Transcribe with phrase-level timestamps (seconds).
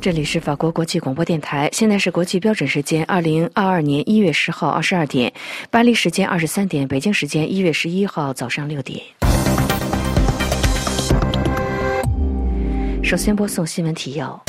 [0.00, 5.32] 这里是法国国际广播电台，现在是国际标准时间二零二二年一月十号二十二点，
[5.70, 9.02] 巴黎时间二十三点，北京时间一月十一号早上六点。
[13.02, 14.40] 首先播送新闻提要。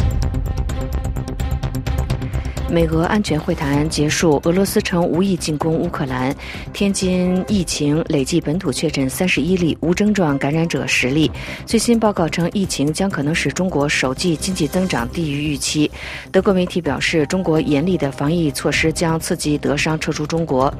[2.71, 6.35] 美俄安全会谈结束，俄罗斯称无意进攻乌克兰。
[6.71, 11.31] 天津疫情累计本土确诊三十一例，无症状感染者十例。
[11.65, 15.89] 最新报告称，疫情将可能使中国首季经济增长低于预期。
[16.31, 20.71] 德国媒体表示，中国严厉的防疫措施将刺激德商撤出中国。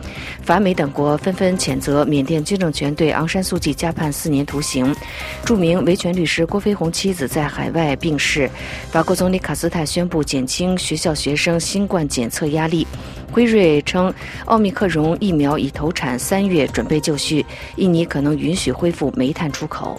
[0.44, 4.96] 法美等国纷纷谴责缅甸军政权对昂山素季加判四年徒刑。
[5.44, 8.48] 著名维权律师郭飞鸿妻子在海外病逝。
[8.92, 12.86] 法国总理卡斯泰宣布减轻学校学生新新冠检测压力。
[13.32, 17.46] 辉瑞称，奥密克戎疫苗已投产，三月准备就绪。
[17.78, 19.98] 印尼可能允许恢复煤炭出口。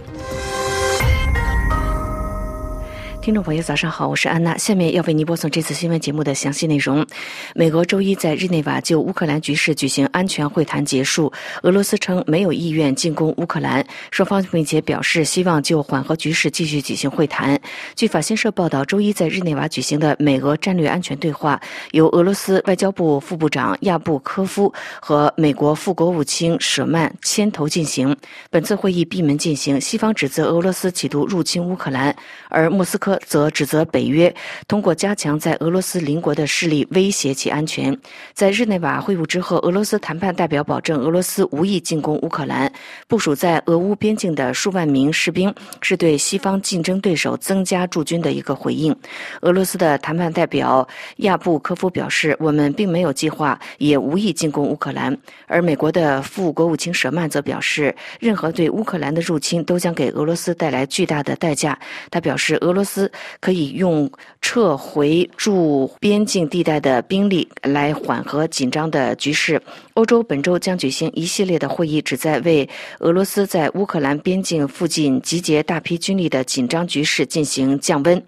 [3.23, 4.57] 听众朋友，早上好，我是安娜。
[4.57, 7.07] 下面要为您播送这次新闻节目的详细内容。
[7.55, 11.31] 美俄周一在日内瓦就乌克兰局势举行安全会谈结束。
[11.63, 17.61] 俄罗斯称没有意愿进攻乌克兰，双方并且表示希望就缓和局势继续举行会谈。
[17.95, 21.61] 据法新社报道，周一在日内瓦举行的美俄战略安全对话，
[21.91, 28.17] 由俄罗斯外交部副部长亚布科夫和美国副国务卿舍曼牵头进行。
[28.49, 32.17] 本次会议闭门进行，西方指责俄罗斯企图入侵乌克兰，
[32.49, 33.10] 而莫斯科。
[33.27, 34.35] 则指责北约
[34.69, 37.97] 通过加强在俄罗斯邻国的势力威胁其安全。
[38.35, 42.71] 在日内瓦会晤之后，俄罗斯谈判代表保证俄罗斯无意进攻乌克兰。
[43.09, 48.95] 部署在俄乌边境的数万名士兵是对西方竞争对手增加驻军的一个回应。
[49.41, 50.87] 俄罗斯的谈判代表
[51.17, 61.79] 亚布科夫表示：“我们并没有计划，也无意进攻乌克兰。”而美国的副国务卿舍曼则表示：“任何对乌克兰的入侵都将给俄罗斯带来巨大的代价。”
[62.11, 63.00] 他表示：“俄罗斯。”
[63.41, 69.63] 可以用撤回驻边境地带的兵力来缓和紧张的局势。
[69.95, 78.21] 欧洲本周将举行一系列的会议，旨在为俄罗斯在乌克兰边境附近集结大批军力的紧张局势进行降温。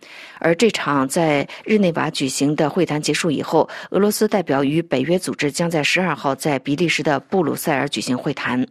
[0.42, 8.66] 而这场在日内瓦举行的会谈结束以后，俄罗斯代表与北约组织将在十二号在比利时的布鲁塞尔举行会谈。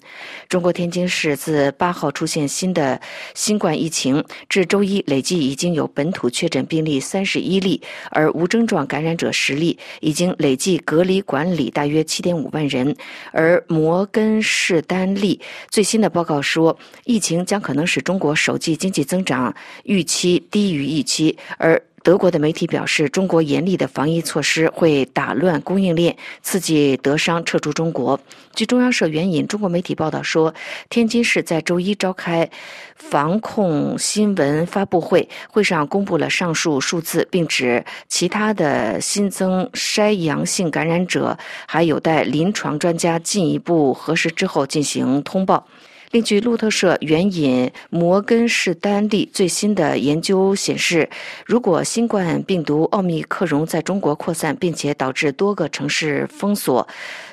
[0.50, 3.00] 中国天津市自八号出现新的
[3.34, 12.94] 新冠疫情，至周一累计已经有本土确诊病例三十一例，而无症状感染者十例，已经累计隔离管理大约七点五万人。
[13.32, 15.40] 而摩根士丹利
[15.70, 19.56] 最新的报告说，疫情将可能使中国首季经济增长
[19.86, 21.38] 预期低于预期。
[21.62, 28.20] 而德国的媒体表示，中国严厉的防疫措施会打乱供应链，刺激德商撤出中国。
[28.56, 30.52] 据中央社援引中国媒体报道说，
[30.90, 32.50] 天津市在周一召开
[32.96, 45.68] 防控新闻发布会，会上公布了上述数字，并指其他的新增筛阳性感染者还有待临床专家进一步核实之后进行通报。
[46.12, 51.10] 另据路透社援引摩根士丹利最新的研究显示，
[51.46, 56.86] 如果新冠病毒奥密克戎在中国扩散，并且导致多个城市封锁，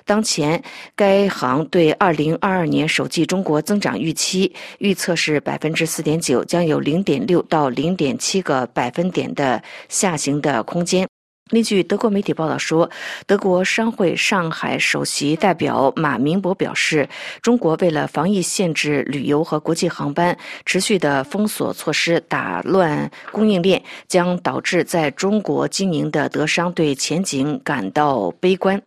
[0.05, 0.63] 当前
[0.95, 11.05] 该行对二零二二年首季中国增长预期预测是百分之四点九，将有零点六到零点七个百分点的下行的空间。
[11.51, 12.91] 另据德国媒体报道说，
[13.27, 17.09] 德国商会上海首席代表马明博表示，
[17.41, 20.37] 中国为了防疫限制旅游和国际航班，
[20.67, 28.81] 持续的封锁措施打乱供应链，将导致在中国经营的德商对前景感到悲观。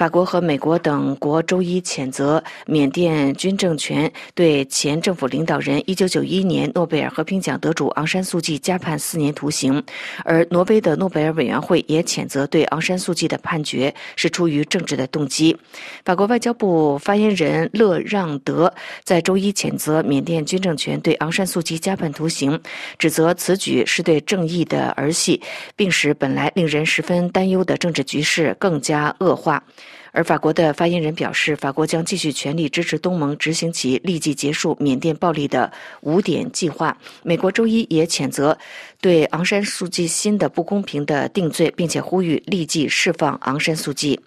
[0.00, 9.84] 法国和美国等国周一谴责缅甸军政权对前政府领导人1991年诺贝尔和平奖得主昂山素季加判四年徒刑，
[10.24, 15.54] 而挪威的诺贝尔委员会也谴责对昂山素季的判决是出于政治的动机。
[16.02, 18.72] 法国外交部发言人勒让德
[19.04, 22.58] 在周一谴责缅甸军政权对昂山素季加判徒刑，
[22.98, 25.42] 指责此举是对正义的儿戏，
[25.76, 29.62] 并使本来令人十分担忧的政治局势更加恶化。
[30.12, 35.70] 而法国的发言人表示，法国将继续全力支持东盟执行其立即结束缅甸暴力的
[36.00, 36.96] 五点计划。
[37.22, 38.56] 美国周一也谴责
[39.00, 44.18] 对昂山素季新的不公平的定罪，并且呼吁立即释放昂山素季。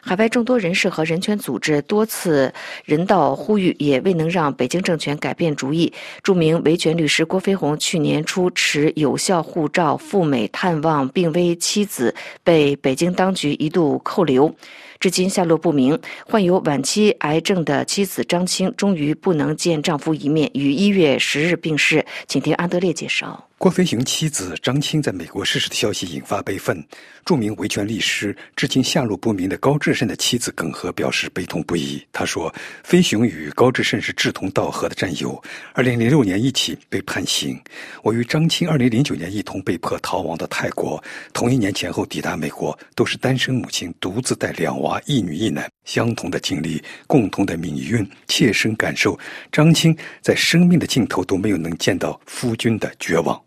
[0.00, 2.52] 海外众多人士和人权组织多次
[2.84, 5.92] 人道呼吁，也未能让北京政权改变主意。
[6.22, 12.14] 著名维权律师郭飞鸿去年初持有效护照赴美探望病危妻子，
[12.44, 14.54] 被北京当局一度扣留。
[15.02, 15.98] 至今下落不明。
[16.24, 22.06] 患有晚期癌症的妻子张青终于不能见丈夫一面，于一月十日病逝。
[22.28, 23.48] 请听安德烈介绍。
[23.58, 26.84] 郭飞雄妻子张青在美国逝世的消息引发悲愤，
[27.24, 32.04] 著名维权律师、至今下落不明的高志胜的妻子耿和表示悲痛不已。
[32.12, 32.52] 他说
[32.82, 35.42] ：“飞雄与高志胜是志同道合的战友，
[35.72, 37.58] 二零零六年一起被判刑。
[38.02, 41.02] 我与张青二零零九年一同被迫逃亡到泰国，
[41.32, 49.18] 同一年前后抵达美国，都是单身母亲，独自带两娃，一女一男，相同的经历，共同的命运，切身感受
[49.50, 53.40] 张青在生命的尽头都没有能见到夫君的绝望。”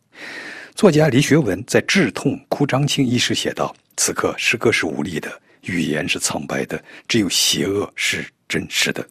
[0.76, 9.08] 作家李学文在《致痛哭张青》一诗写道：“此刻诗歌是无力的，语言是苍白的，只有邪恶是真实的。”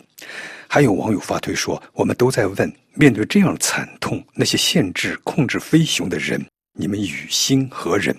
[0.69, 6.45] 还有网友发推说：“我们都在问，面对这样惨痛，那些限制、控制飞熊的人，
[6.79, 8.15] 你们于心何忍？”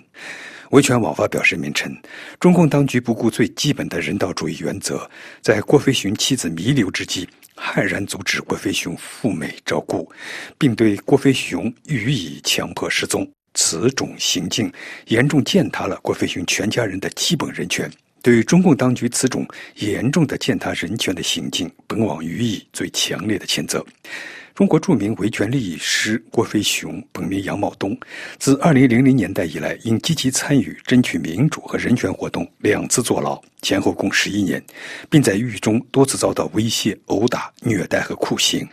[0.72, 1.96] 维权网发表声明称：
[2.40, 5.08] 中共当局不顾最基本的人道主义原则，
[5.40, 7.30] 在郭飞雄妻子弥留之际。
[7.58, 10.12] 悍然阻止郭飞雄赴美照顾，
[10.58, 13.26] 并对郭飞雄予以强迫失踪，
[13.56, 14.72] 此种行径
[15.08, 17.90] 严重践踏了郭飞雄全家人的基本人权。
[18.22, 23.84] 对于中共当局此种严重的践踏人权的行径，本网予以最强烈的谴责。
[24.56, 27.96] 中国著名维权律师郭飞雄，本名杨茂东，
[28.40, 34.64] 自2000年代以来，因积极参与争取民主和人权活动，两次坐牢，前后共十一年，
[35.10, 38.68] 并在狱中多次遭到威胁、殴打、虐待和酷刑。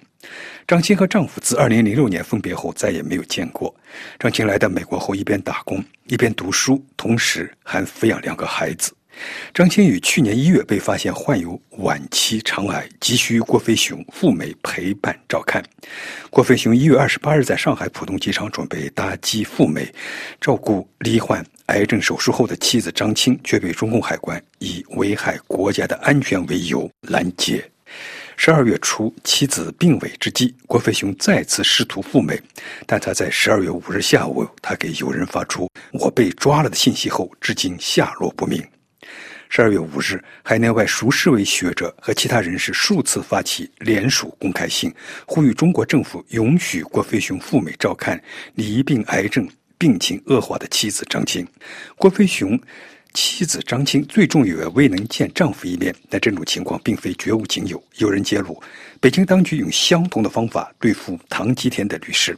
[0.67, 3.75] 张青和丈夫自2006年分别后再也没有见过。
[4.19, 8.95] 张青来到美国后，一边打工，一边读书，同时还抚养两个孩子。
[9.53, 15.63] 张青于去年一月被发现患有晚期肠癌，急需郭飞雄赴美陪伴照看。
[16.31, 19.93] 郭飞雄一月二十八日在上海浦东机场准备搭机赴美，
[20.41, 27.63] 照顾罹患癌症手术后的妻子张青，却被中共海关以危害国家的安全为由拦截。
[28.37, 32.41] 十二月初，妻子病危之际，郭飞雄再次试图赴美，
[32.87, 38.63] 但他在十二月五日下午，他给友人发出“我被抓了”的信息后，至今下落不明。
[39.49, 44.93] 十二月五日，海内外数十位学者和其他人士数次发起联署公开信，
[45.27, 48.21] 呼吁中国政府允许郭飞雄赴美照看
[48.55, 49.47] 罹病癌症、
[49.77, 51.47] 病情恶化的妻子张青。
[51.97, 52.59] 郭飞雄
[53.15, 57.83] 妻子张青最终也未能见丈夫一面，但这种情况并非绝无仅有。
[57.97, 58.61] 有人揭露，
[59.01, 62.37] 北京当局用相同的方法对付唐吉田的律师。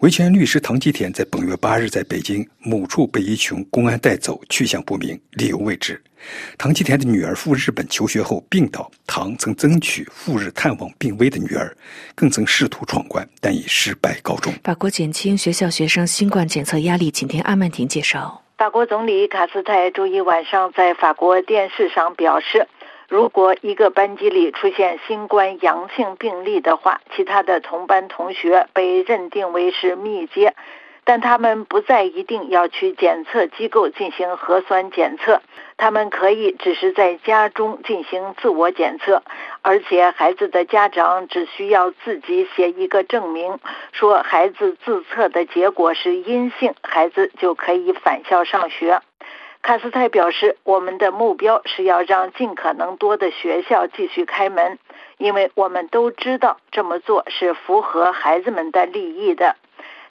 [0.00, 6.00] 维权律师唐吉田在本月八日在北京某处被一群公安带走，去向不明，理由未知。
[6.58, 11.74] 唐吉田的女儿赴日本求学后病倒，唐曾争取赴日探望病危的女儿，
[12.14, 14.52] 更曾试图闯关，但以失败告终。
[14.62, 18.42] 法国减轻学校学生新冠检测压力，请听阿曼婷介绍。
[18.60, 22.68] 法国总理卡斯泰周一晚上在法国电视上表示，
[23.08, 30.54] 如果一个班级里出现新冠阳性病例的话，其他的同班同学被认定为是密接。
[31.02, 35.40] 但他们不再一定要去检测机构进行核酸检测，
[35.78, 39.22] 他们可以只是在家中进行自我检测，
[39.62, 43.58] 而且孩子的家长只需要自己写一个证明，
[43.92, 49.00] 说孩子自测的结果是阴性，孩子就可以返校上学。
[49.62, 54.78] 卡斯泰表示，我们的目标是要让尽可能多的学校继续开门，
[55.18, 59.56] 因为我们都知道这么做是符合孩子们的利益的。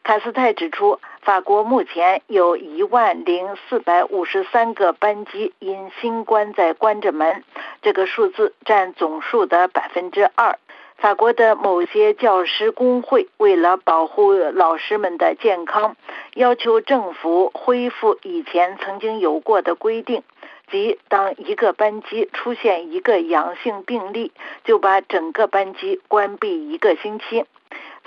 [0.04, 7.44] 卡斯泰指出，法国目前有一万零四百五十三个班级因新冠在关着门，
[7.84, 10.58] 这个数字占总数的百分之二。
[10.98, 15.96] 法国的某些教师工会为了保护老师们的健康，
[16.34, 20.24] 要求政府恢复以前曾经有过的规定，
[20.72, 24.32] 即当一个班级出现一个阳性病例，
[24.66, 27.46] 就把整个班级关闭一个星期。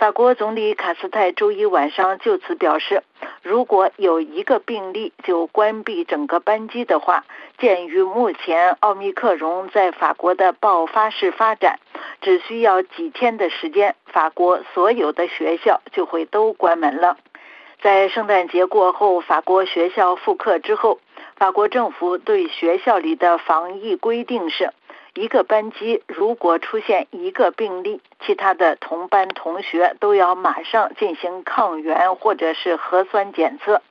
[0.03, 3.05] 法国总理卡斯泰周一晚上就此表示，
[3.41, 7.25] 如果有一个病例就关闭整个班级的话，
[7.57, 11.79] 鉴于目前奥密克戎在法国的爆发式发展，
[12.21, 17.17] 只需要几天的时间，法国所有的学校就会都关门了。
[17.81, 20.99] 在圣诞节过后，法国学校复课之后，
[21.37, 24.73] 法国政府对学校里的防疫规定是。
[25.15, 33.83] 一个班级如果出现一个病例，其他的同班同学都要马上进行抗原或者是核酸检测。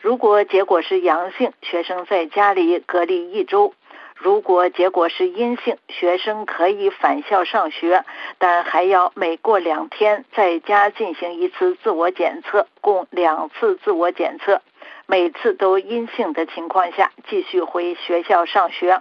[0.00, 3.74] 如果结果是阳性，学生在家里隔离一周；
[4.16, 8.04] 如果结果是阴性，学生可以返校上学，
[8.38, 14.60] 但还要每过两天在家进行一次自我检测，共两次自我检测，
[15.06, 19.00] 每次都阴性的情况下继续回学校上学。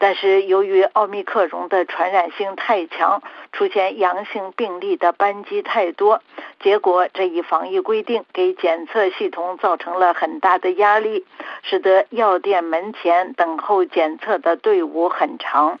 [0.00, 6.22] 但是由于奥密克戎的传染性太强，出现阳性病例的班级太多，
[6.62, 11.26] 结果这一防疫规定给检测系统造成了很大的压力，
[11.62, 15.78] 使得药店门前等候检测的队伍很长。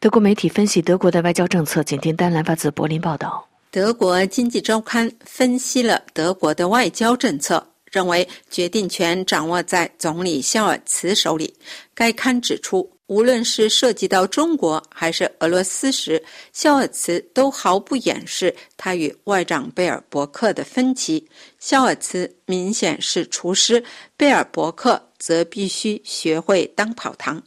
[0.00, 3.46] 德国媒体分析德国的外交政策，简听丹兰发自柏林报道。
[3.70, 11.54] 德国经济周刊分析了德国的外交政策，认为决定权掌握在总理肖尔茨手里。
[11.94, 21.28] 该刊指出，无论是涉及到中国还是俄罗斯时，肖尔茨都毫不掩饰他与外长贝尔伯克的分歧。
[21.58, 23.82] 肖尔茨明显是厨师，
[24.16, 27.42] 贝尔伯克则必须学会当跑堂。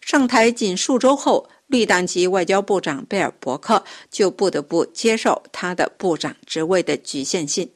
[0.00, 7.70] 上台仅数周后，绿党籍外交部长贝尔伯克就不得不接受他的部长职位的局限性。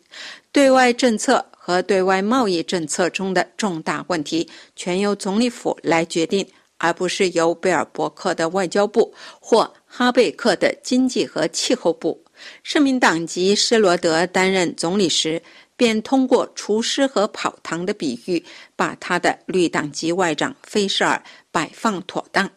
[0.50, 6.44] 对外政策和对外贸易政策中的重大问题，全由总理府来决定，
[6.82, 12.20] 而不是由贝尔伯克的外交部或哈贝克的经济和气候部。
[12.64, 15.40] 社民党籍施罗德担任总理时。
[15.74, 18.44] 便通过厨师和跑堂的比喻，
[18.76, 21.20] 把他的绿党籍外长菲舍尔
[21.50, 22.48] 摆放妥当。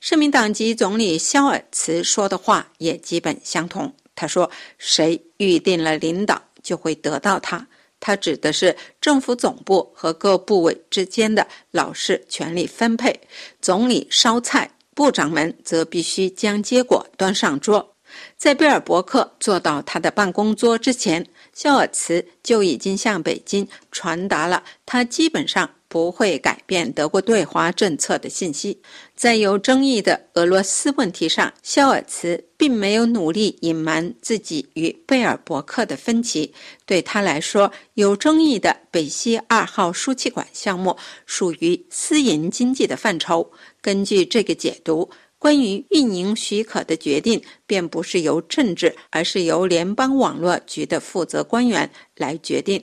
[0.00, 3.94] 社民党籍总理肖尔茨说的话也基本相同。
[4.16, 7.64] 他说：“谁预定了领导，就会得到他。”
[8.04, 13.20] 它指的是政府总部和各部委之间的老式权力分配。
[13.60, 17.94] 总理烧菜，部长们则必须将结果端上桌。
[18.36, 21.24] 在贝尔伯克坐到他的办公桌之前。
[21.52, 28.80] 肖尔茨就已经向北京传达了他基本上不会改变德国对华政策的信息。
[29.14, 36.54] 在有争议的俄罗斯问题上，肖尔茨并没有努力隐瞒自己与贝尔伯克的分歧。
[36.86, 43.52] 对他来说，有争议的北溪二号输气管项目属于私营经济的范畴。
[43.82, 45.10] 根据这个解读。
[45.42, 52.80] 关于运营许可的决定，便不是由政治，而是由联邦网络局的负责官员来决定。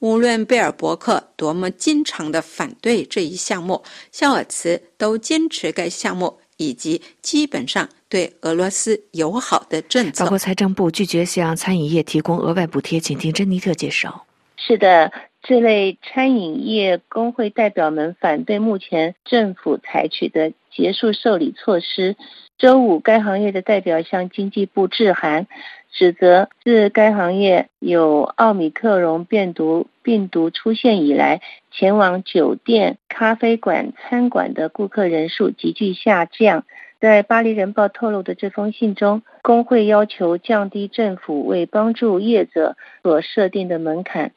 [0.00, 10.24] 无论贝尔伯克多么经常的反对这一项目，肖尔茨都坚持该项目以及基本上对俄罗斯友好的政策。
[10.24, 14.26] 法国财政部拒绝向餐饮业提供额外补贴，请听珍妮特介绍。
[14.58, 15.10] 是的。
[15.42, 22.16] 这类餐饮业工会代表们反对目前政府采取的结束受理措施。
[22.58, 25.48] 周五，该行业的代表向经济部致函，
[25.90, 31.40] 指责自该行业有奥米克戎病毒病毒出现以来，
[31.72, 36.64] 前往酒店、咖啡馆、餐馆的顾客人数急剧下降。
[37.00, 44.30] 在巴黎人报透露的这封信中，工会要求降低政府为帮助业者所设定的门槛。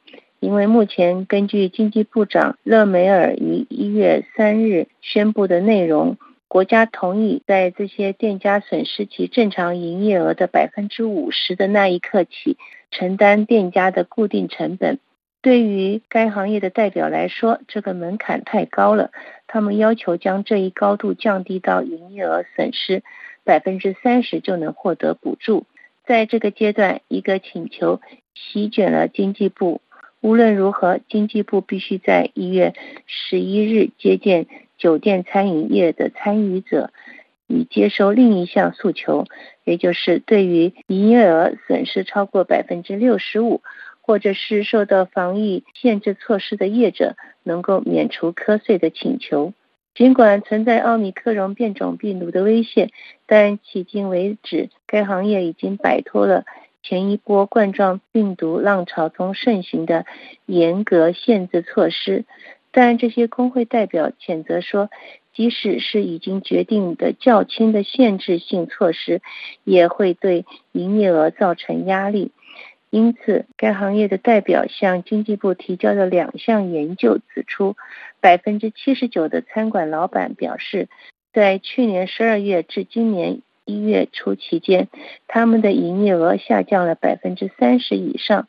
[0.46, 12.56] 因为目前根据经济部长勒梅尔于一月三日宣布的内容，国家同意在这些店家损失其正常营业额的百分之五十的那一刻起，
[12.92, 15.00] 承担店家的固定成本。
[15.42, 19.10] 对于该行业的代表来说，这个门槛太高了，
[19.48, 23.02] 他们要求将这一高度降低到营业额损失
[23.42, 25.66] 百分之三十就能获得补助。
[26.06, 28.00] 在这个阶段，一个请求
[28.36, 29.80] 席卷了经济部。
[30.20, 32.74] 无论如何，经济部必须在一月
[33.06, 34.46] 十一日接见
[34.78, 36.90] 酒店餐饮业的参与者，
[37.46, 39.26] 以接收另一项诉求，
[39.64, 43.62] 也就是对于营业额损失超过百分之六十五，
[44.00, 49.52] 或者是受到防疫限制措施的业者能够免除瞌睡的请求。
[49.94, 52.90] 尽管存在奥密克戎变种病毒的威胁，
[53.26, 56.44] 但迄今为止，该行业已经摆脱了。
[56.88, 60.06] 前一波冠状病毒浪潮中盛行的
[60.46, 62.24] 严格限制措施，
[62.70, 64.88] 但这些工会代表谴责说，
[65.34, 69.20] 即使是已经决定的较轻的限制性措施，
[69.64, 72.30] 也会对营业额造成压力。
[72.90, 77.74] 因此，该行业的代表向经济部提交的两项研究指出，
[78.20, 80.88] 百分之七十九的餐馆老板表示，
[81.32, 83.42] 在去年十二月至今年。
[83.66, 84.88] 一月初期间，
[85.28, 88.48] 他们的营业额下降了百分之三十以上。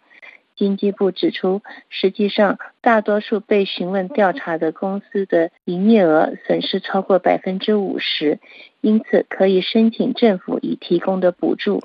[0.55, 8.39] 经济部指出，实际上，大多数被询问调查的公司的营业额损失超过百分之五十。
[8.87, 11.83] 因此，可以申请政府已提供的补助。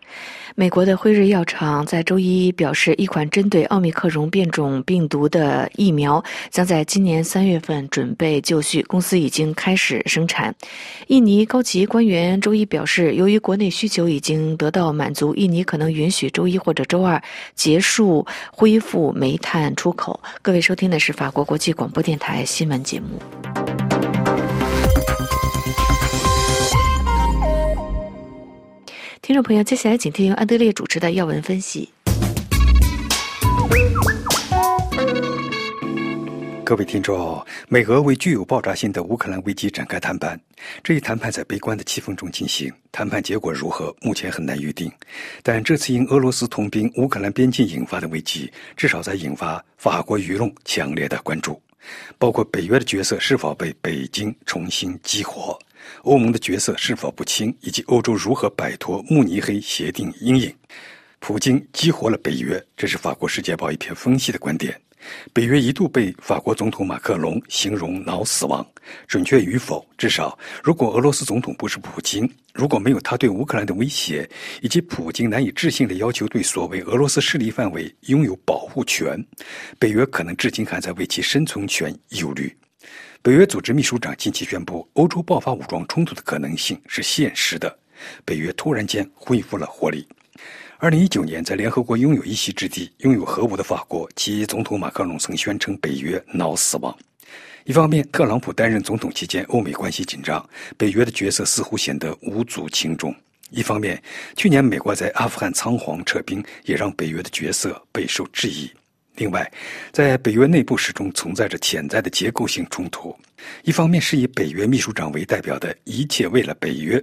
[0.54, 10.54] 美国的辉瑞药厂在周一表示，一款针对奥密克戎变种病毒的疫苗将在今年三月份准备就绪，公司已经开始生产。
[11.08, 17.20] 印尼高级官员周一表示，由于国内需求已经得到满足，印尼可能允许周一或者周二
[17.56, 20.20] 结束恢复煤炭出口。
[20.40, 24.01] 各位收听的是法国国际广播电台新闻节目。
[29.22, 31.88] 听众朋友，接下来请听由安德烈主持的要闻分析。
[36.64, 40.40] 各位听众，美俄为具有爆炸性的乌克兰危机展开谈判，
[40.82, 42.72] 这一谈判在悲观的气氛中进行。
[42.90, 44.90] 谈判结果如何，目前很难预定。
[45.44, 51.62] 但这次因俄罗斯同兵乌克兰边境引发的危机，至少在引发法国舆论强烈的关注，
[52.18, 55.56] 包括北约的角色是否被北京重新激活。
[56.02, 60.54] 欧盟的角色是否不清，以及欧洲如何摆脱慕尼黑协定阴影。
[61.18, 64.80] 普京激活了北约，这是法国《世界报》一篇分析的观点。
[65.32, 68.64] 北约一度被法国总统马克龙形容脑死亡，
[69.08, 74.28] 准确与否，至少如果俄罗斯总统不是普京，如果没有他对乌克兰的威胁，
[74.60, 79.20] 以及普京难以置信的要求对所谓俄罗斯势力范围拥有保护权，
[79.76, 82.56] 北约可能至今还在为其生存权忧虑。
[83.24, 87.78] 北约组织秘书长近期宣布，欧洲爆发武装冲突的可能性是现实的，
[88.24, 90.04] 北约突然间恢复了活力。
[90.78, 96.92] 二零一九年，在联合国拥有一席之地、拥有核武的法国，其总统马克龙曾宣称北约脑死亡。
[97.64, 100.44] 一方面，特朗普担任总统期间，欧美关系紧张，
[100.76, 103.12] 北约的角色似乎显得无足轻重；
[103.50, 104.02] 一方面，
[104.36, 108.68] 去年美国在阿富汗仓皇撤兵，也让北约的角色备受质疑。
[109.16, 109.50] 另外，
[109.92, 113.14] 在北约内部始终存在着潜在的结构性冲突。
[113.62, 117.02] 一方面是以北约秘书长为代表的一切为了北约。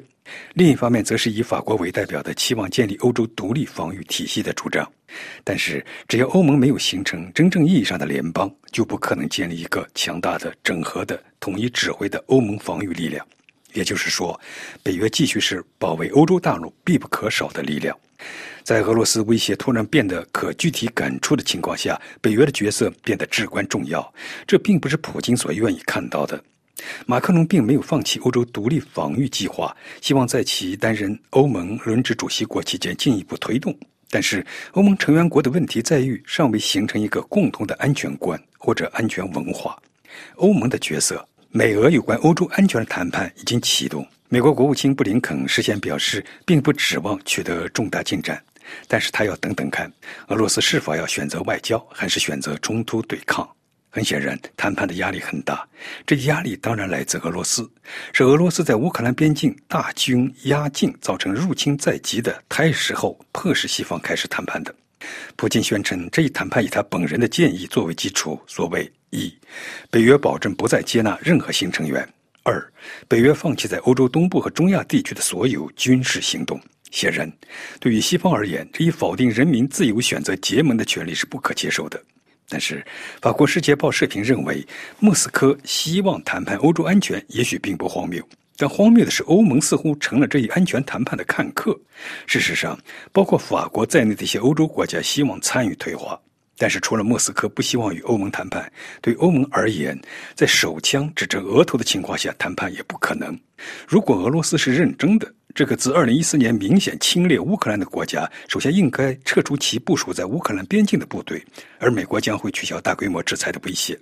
[0.53, 4.89] 另一方面，则是以法国为代表的期望建立欧洲独立防御体系的主张。
[5.43, 13.25] 但是，只要欧盟没有形成真正意义上的联邦，就不可能建立一个强大的、整合的、统一指挥的欧盟防御力量。
[13.73, 14.39] 也就是说，
[14.83, 17.97] 北约继续是保卫欧洲大陆必不可少的力量。
[18.63, 24.13] 在俄罗斯威胁突然变得可具体感触的情况下，北约的角色变得至关重要。
[24.45, 26.43] 这并不是普京所愿意看到的。
[27.05, 33.77] 马克龙并没有放弃欧洲独立防御计划，希望在其担任欧盟轮值主席国期间进一步推动。
[34.09, 39.77] 但是，欧盟成员国的问题在于尚未形成一个共同的安全观或者安全文化。
[40.35, 44.07] 欧盟的角色，美俄有关欧洲安全的谈判已经启动。
[44.29, 48.41] 美国国务卿布林肯事先表示，并不指望取得重大进展，
[48.87, 49.91] 但是他要等等看，
[50.27, 53.47] 俄罗斯是否要选择外交，还是选择冲突对抗。
[53.91, 55.67] 很显然，谈判的压力很大。
[56.05, 57.67] 这压力当然来自俄罗斯，
[58.13, 64.73] 是俄罗斯在乌克兰边境大军压境，造成入侵在即的态势后，迫使西方开始谈判的。
[65.35, 68.39] 普京宣称，这一谈判以他本人的建议作为基础。
[68.45, 69.33] 所谓一，
[69.89, 72.05] 北约保证不再接纳任何新成员；
[72.43, 72.63] 二，
[73.07, 76.61] 北约放弃在欧洲东部和中亚地区的所有军事行动。
[76.91, 77.31] 显然，
[77.79, 82.01] 对于西方而言，这一否定人民自由选择结盟的权利是不可接受的。
[82.47, 82.83] 但是，
[83.21, 84.65] 法国《世界报》社评认为，
[84.99, 88.27] 莫斯科希望谈判欧洲安全，也许并不荒谬。
[88.57, 91.79] 但荒谬的是，欧盟似乎成了这一安全谈判的看客。
[92.25, 92.77] 事实上，
[93.11, 96.19] 包括法国在内的一些欧洲国家希望参与退化。
[96.59, 98.69] 但是，除了莫斯科不希望与欧盟谈判，
[99.01, 99.97] 对欧盟而言，
[100.35, 103.39] 在手枪指着额头的情况下谈判也不可能。
[103.87, 111.41] 如果俄罗斯是认真的，这个自2014年明显侵略乌克兰的国家，首先应该撤出其部署在乌克兰边境的部队，
[111.79, 113.97] 而美国将会取消大规模制裁的威胁。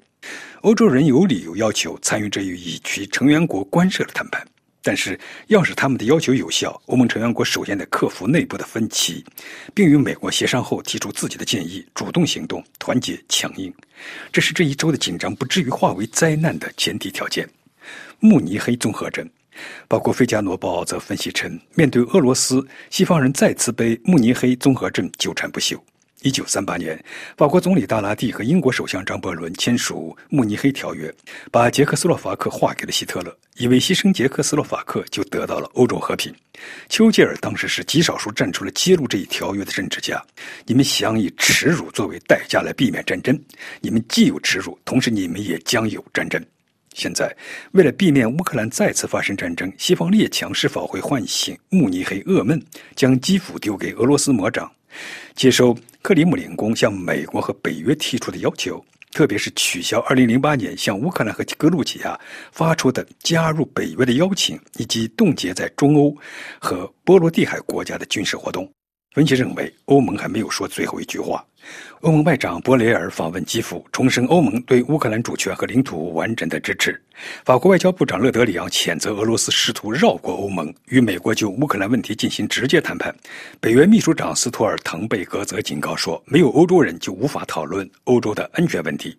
[0.62, 4.44] 欧洲人有理由要求参与这一以其成员国关涉的谈判。
[4.88, 9.22] 但是，要使他们的要求有效，欧盟成员国首先得克服内部的分歧，
[9.74, 13.74] 并与美国协商后提出自己的建议，主动行动，团结强硬。
[14.32, 17.46] 这是这一周的紧张不至于化为灾难的前提条件。
[18.22, 19.30] 慕尼黑综合症，
[19.90, 25.78] 包括《费加罗报》则分析称，面对俄罗斯，西方人再次被慕尼黑综合症纠缠不休。
[26.24, 27.00] 一九三八年，
[27.38, 31.08] 法国总理大拉蒂和英国首相张伯伦签署《慕尼黑条约》，
[31.52, 36.34] 把捷克斯洛伐克划给了希特勒，以为牺牲捷克斯洛伐克就得到了欧洲和平。
[36.90, 40.20] 丘吉尔当时是极少数站出来揭露这一条约的政治家。
[40.66, 43.40] 你们想以耻辱作为代价来避免战争，
[43.80, 46.44] 你们既有耻辱，同时你们也将有战争。
[46.96, 47.32] 现在，
[47.74, 52.60] 为了避免乌克兰再次发生战争，西方列强是否会唤醒慕尼黑噩梦，
[52.96, 54.72] 将基辅丢给俄罗斯魔掌？
[55.36, 55.78] 接受
[56.08, 62.18] 克里姆林宫向美国和北约提出的要求，特别是取消2008年向乌克兰和格鲁吉亚
[62.54, 66.16] 发出的加入北约的邀请，以及冻结在中欧
[66.62, 68.72] 和波罗的海国家的军事活动。
[69.18, 71.44] 分析认为，欧盟还没有说最后一句话。
[72.02, 77.02] 欧盟外长博雷尔访问基辅，重申欧盟对乌克兰主权和领土完整的支持。
[77.44, 83.12] 法国外交部长勒德里昂谴责俄罗斯试图绕过欧盟，与美国就乌克兰问题进行直接谈判。
[83.60, 89.18] 北约秘书长斯托尔滕贝格则警告说，没有欧洲人就无法讨论欧洲的安全问题。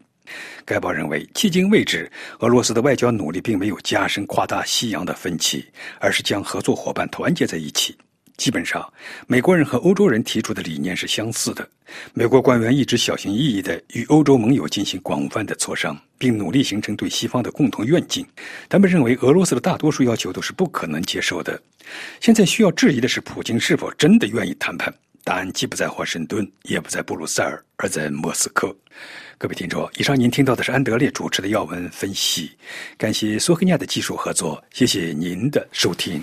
[0.65, 2.09] 该报认为，迄今为止，
[2.39, 5.67] 俄罗斯的外交努力并没有加深、夸大西洋的分歧，
[5.99, 7.99] 而是将合作伙伴团结在一起。
[8.39, 8.91] 基本上，
[9.27, 11.69] 美国人和欧洲人提出的理念是相似的。
[12.15, 18.25] 美国官员一直小心翼翼地与欧洲盟友进行广泛的磋商，并努力形成对西方的共同愿景。
[18.69, 21.61] 他们认为俄罗斯的大多数要求都是不可能接受的。
[22.21, 24.95] 现在需要质疑的是，普京是否真的愿意谈判？
[25.25, 28.75] 答案既不在华盛顿，也不在布鲁塞尔，而在莫斯科。
[29.37, 32.51] 各位听众，以上您听到的是安德烈主持的要闻分析。
[32.97, 36.23] 感谢索菲亚的技术合作，谢谢您的收听。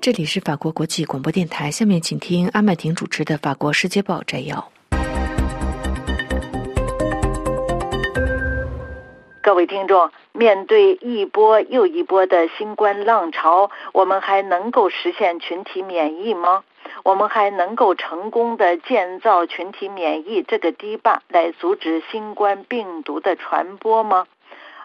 [0.00, 4.70] 这里是法国国际广播电台，下面请听阿曼婷主持的《法国世界报》摘要。
[9.42, 16.64] 各位听众，面对一波又一波的新冠浪潮，我们还能够实现群体免疫吗？
[17.04, 24.26] 我们还能够成功的建造群体免疫这个堤坝，来阻止新冠病毒的传播吗？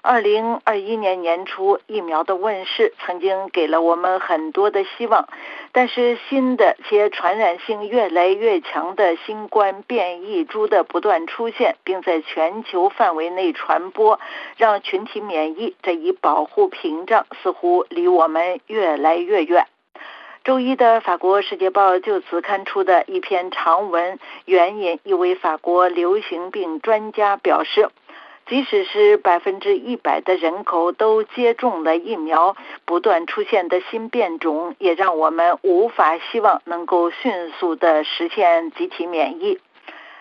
[0.08, 5.28] 二零二一年年初，疫苗的问世曾经给了我们很多的希望，
[5.72, 14.20] 但是新的且传染性越来越强的新冠变异株的不断出现，并在全球范围内传播，
[14.58, 19.66] 让群体免疫这一保护屏障似乎离我们越来越远。
[20.44, 27.90] 周一的法国《世界报》就此刊出的一篇长文，援引一位法国流行病专家表示，
[28.48, 32.56] 即使是百分之一百的人口都接种了疫苗，
[32.86, 39.60] 不断出现的新变种也让我们无法希望能够迅速的实现集体免疫。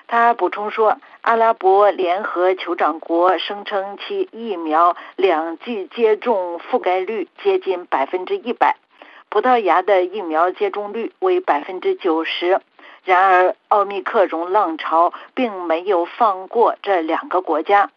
[0.07, 8.77] 他补充说，阿拉伯联合酋长国声称其疫苗两剂接种覆盖率接近百分之一百。
[9.29, 12.61] 葡萄牙的疫苗接种率为百分之九十，
[13.05, 17.91] 然而奥密克戎浪潮并没有放过这两个国家。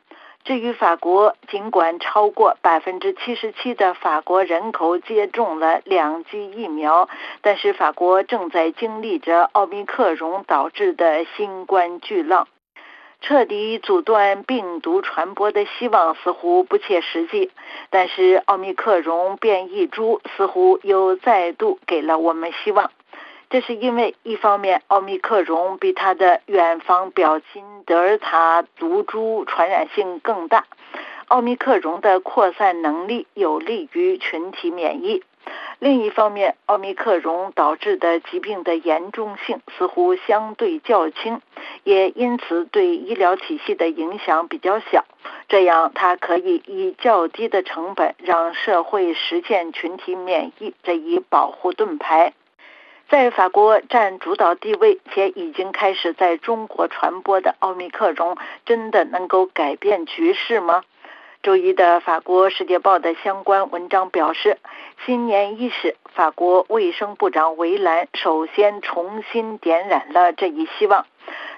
[0.48, 7.10] 至于法国，尽管超过百分之七十七的法国人口接种了两剂疫苗，
[7.42, 12.48] 但是法国正在经历着奥密克戎导致的新冠巨浪。
[13.20, 17.52] 彻底阻断病毒传播的希望似乎不切实际，
[17.90, 22.90] 但是奥密克戎变异株似乎又再度给了我们希望。
[23.50, 30.66] 这是因为，一方面，奥密克戎比它的远房表亲德尔塔毒株传染性更大，
[31.28, 35.24] 奥密克戎的扩散能力有利于群体免疫。
[35.80, 41.40] 另一方面，奥密克戎导致的疾病的严重性似乎相对较轻，
[41.86, 45.06] 也因此对医疗体系的影响比较小。
[45.48, 52.34] 这样，它可以以较低的成本让社会实现群体免疫这一保护盾牌。
[53.10, 60.84] 在法国占主导地位且已经开始在中国传播的奥密克戎，真的能够改变局势吗？
[61.42, 64.58] 周一的法国《世界报》的相关文章表示，
[65.06, 71.06] 新年伊始，法国卫生部长维兰首先重新点燃了这一希望。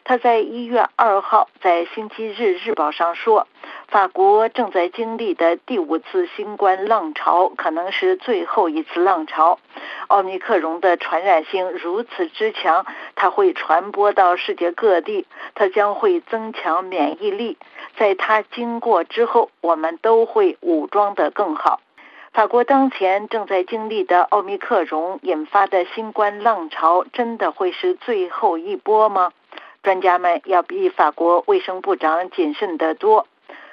[0.04, 3.48] 他在一月二号在《星期日日报》上说。
[3.88, 9.58] 法国正在经历的第五次新冠浪潮可能是最后一次浪潮。
[10.08, 15.26] 奥密克戎的传染性如此之强，它会传播到世界各地，
[15.56, 17.58] 它将会增强免疫力。
[17.98, 21.82] 在它经过之后，我们都会武装得更好。
[22.40, 29.34] 法国当前正在经历的奥密克戎引发的新冠浪潮，真的会是最后一波吗？
[29.84, 33.28] 专家们要比法国卫生部长谨慎得多。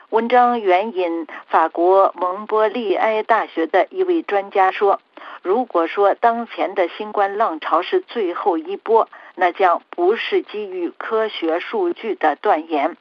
[0.08, 5.00] 文章援引法国蒙波利埃大学的一位专家说
[5.42, 12.96] ：“如果说当前的新冠浪潮是最后一波，那将不是基于科学数据的断言。”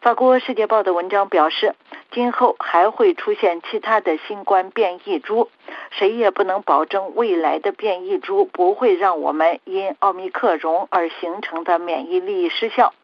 [0.00, 1.74] 法国《世界报》的文章表示，
[2.10, 5.50] 今后还会出现其他的新冠变异株，
[5.90, 12.94] 谁也不能保证未来的变异株不会让我们因奥密克戎而形成的免疫力失效。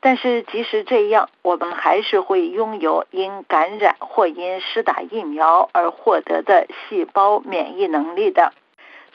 [0.00, 8.52] 但是，即使这样，我们还是会拥有因感染或因施打疫苗而获得的细胞免疫能力的。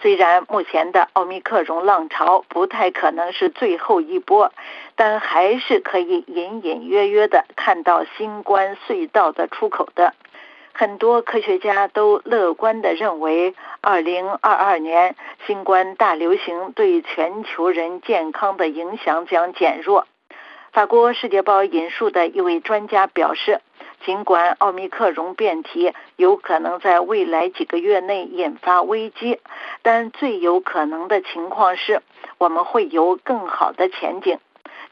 [0.01, 4.51] 虽然目前的奥密克戎浪潮不太可能是最后一波，
[4.95, 10.13] 但还是可以隐隐约约的看到新冠隧道的出口的。
[10.73, 15.15] 很多科学家都乐观的认为，二零二二年
[15.47, 20.05] 新冠大流行对全球人健康的影响将减弱。
[20.73, 23.62] 法国《世界报》引述的一位专家表示，
[24.05, 29.39] 尽管奥密克戎变体有可能在未来几个月内引发危机，
[29.81, 32.03] 但最有可能的情况是，
[32.37, 34.37] 我们会有更好的前景。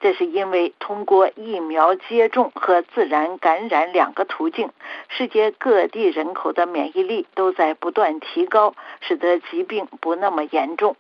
[0.02, 4.72] 这是因为通过疫苗接种和自然感染两个途径，
[5.08, 10.98] 世界各地人口的免疫力都在不断提高，使得疾病不那么严重。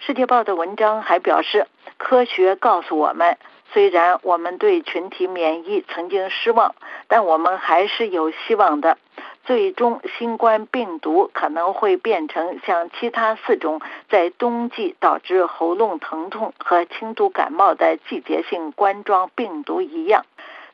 [0.00, 3.38] 世界报的文章还表示，科学告诉我们，
[3.72, 6.74] 虽然我们对群体免疫曾经失望，
[7.08, 8.98] 但我们还是有希望的。
[9.44, 20.26] 最终，新冠病毒可能会变成像其他四种在冬季导致喉咙疼痛和轻度感冒的季节性冠状病毒一样。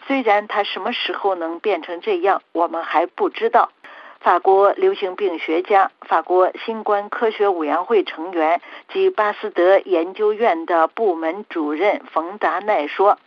[0.06, 3.70] 虽然它什么时候能变成这样，我们还不知道。
[4.20, 8.60] 法国流行病学家、法国新冠科学委员会成员
[8.92, 13.18] 及巴斯德研究院的部门主任冯达奈说。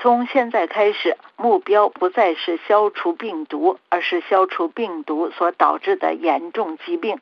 [0.00, 7.18] 从现在开始，目标不再是消除病毒，而是消除病毒所导致的严重疾病。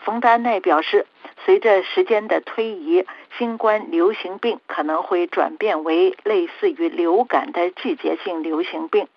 [0.00, 1.06] 冯达奈表示，
[1.44, 3.06] 随着时间的推移，
[3.38, 9.08] 新冠流行病可能会转变为类似于流感的季节性流行病。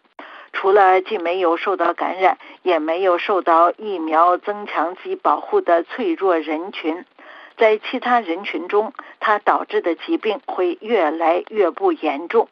[0.55, 7.05] 除了既没有受到感染，也没有受到疫苗增强及保护的脆弱人群，
[7.57, 12.47] 在其他人群中，它导致的疾病会越来越不严重。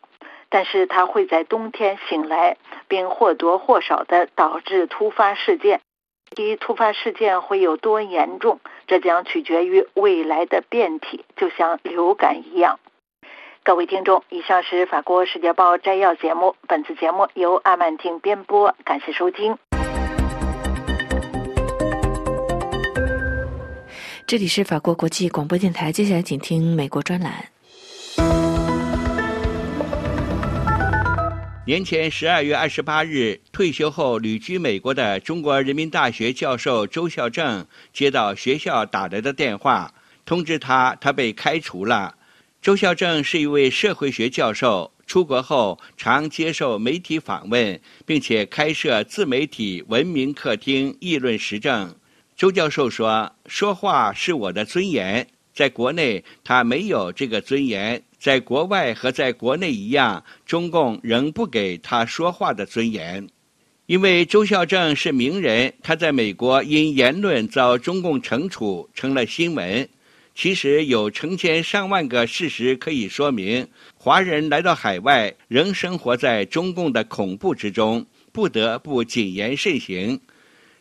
[0.49, 5.81] 但是它会在冬天醒来，并或多或少的导致突发事件。
[6.35, 12.79] 一突发事件会有多严重，这将取决于未来的变体，就像流感一样。
[13.65, 19.57] 各位听众，以上是法国《世界报》摘要节目，本次节目由阿曼婷编播，感谢收听。
[24.27, 27.31] 这里是法国国际广播电台，接下来请听美国专栏。
[31.65, 39.93] 年前十二月二十八日，退休后旅居美国的中国人民大学教授周孝正接到学校打来的电话，
[40.25, 42.15] 通知他他被开除了。
[42.63, 51.93] 周孝正是一位社会学教授，出国后常接受媒体访问，并且开设自媒体“文明客厅”议论时政。
[52.37, 63.27] 周教授说：“说话是我的尊严，在国内他没有这个尊严。”在国外和在国内一样，中共仍不给他说话的尊严。
[63.87, 69.89] 因为周孝正是名人，他在美国因言论遭中共惩处，成了新闻。
[70.35, 80.19] 其实有成千上万个事实可以说明，华人来到海外仍生活在中共的恐怖之中，不得不谨言慎行。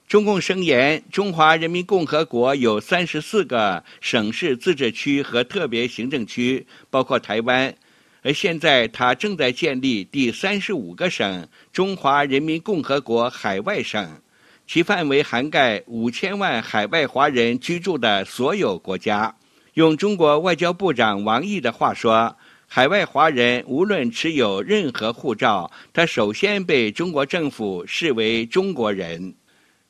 [0.09, 7.75] 中共声言，中华人民共和国有三十四个省市自治区和特别行政区，包括台湾。
[8.23, 14.21] 而现在，他正在建立第三十五个省——中华人民共和国海外省，
[14.67, 19.35] 其范围涵盖五千万海外华人居住的所有国家。
[19.75, 22.37] 用中国外交部长王毅的话说
[22.69, 29.35] ：“海外华人无论持有任何护照，他首先被中国政府视为中国人。”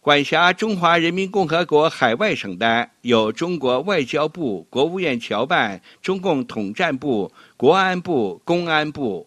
[0.00, 9.26] 管辖中华人民共和国海外省的有中国外交部、国务院侨办、中共统战部、国安部、公安部。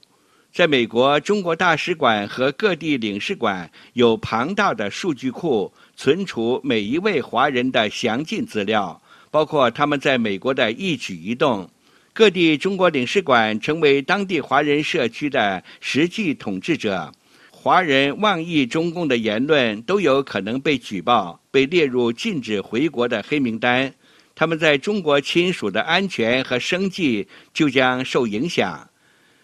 [0.51, 9.01] 在美国，中国大使馆和各地领事馆有庞大的数据库，存储每一位华人的详尽资料，
[9.35, 11.69] 包括他们在美国的一举一动。
[12.13, 17.11] 各地中国领事馆成为当地华人社区的实际统治者。
[17.51, 23.93] 华人妄议中共的言论都有可能被举报，被列入禁止回国的黑名单。
[24.33, 28.89] 他们在中国亲属的安全和生计就将受影响。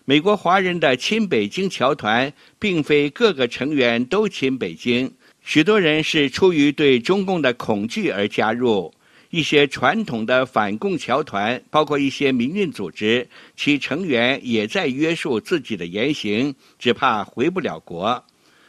[0.05, 5.11] 美国华人的亲北京侨团，并非各个成员都亲北京，
[5.43, 8.93] 许多人是出于对中共的恐惧而加入。
[9.31, 18.23] 一些传统的反共侨团，包括一些民运组织，其成员也在约束自己的言行，只怕回不了国。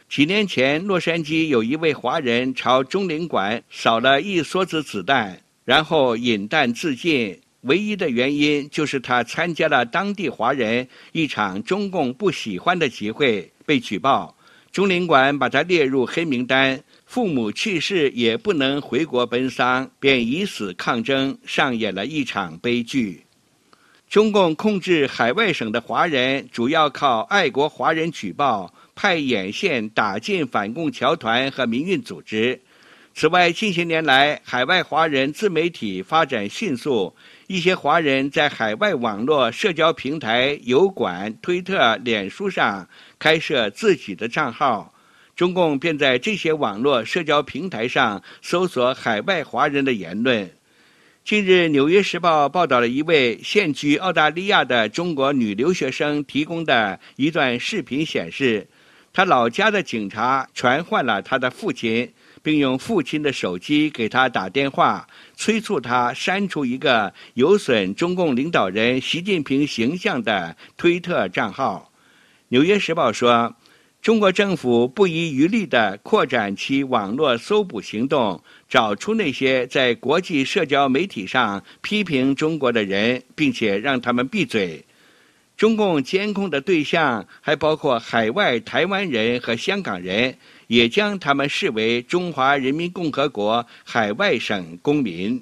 [0.09, 7.37] 几年前，洛杉矶有一位华人朝中领馆扫了一梭子子弹，然后引弹自尽。
[7.61, 14.35] 唯一的原因就是他参加了当地华人一场中共不喜欢的集会，被举报。
[14.71, 16.83] 中领馆把他列入黑名单。
[17.13, 23.25] 父母去世也不能回国奔丧，便以死抗争，上演了一场悲剧。
[24.09, 32.59] 中共控制海外省的华人，主要靠爱国华人举报、派眼线打进反共侨团和民运组织。
[33.13, 44.91] 此外，近些年来，海外华人自媒体发展迅速，一些华人在海外网络社交平台油管、推特、脸书上开设自己的账号。
[45.35, 50.51] 中共便在这些网络社交平台上搜索海外华人的言论。
[51.25, 58.67] 近日，《纽约时报》报道了一位现居澳大利亚的中国女留学生提供的一段视频，显示，
[59.11, 71.89] 她老家的警察传唤了她的父亲，并用父亲的手机给她打电话，催促她删除一个有损中共领导人习近平形象的推特账号。
[72.49, 73.55] 《纽约时报》说。
[74.03, 84.83] 中国政府不遗余力地扩展其网络搜捕行动，找出那些在国际社交媒体上批评中国的人，并且让他们闭嘴。
[85.55, 90.37] 中共监控的对象还包括海外台湾人和香港人，
[90.67, 95.41] 也将他们视为中华人民共和国海外省公民。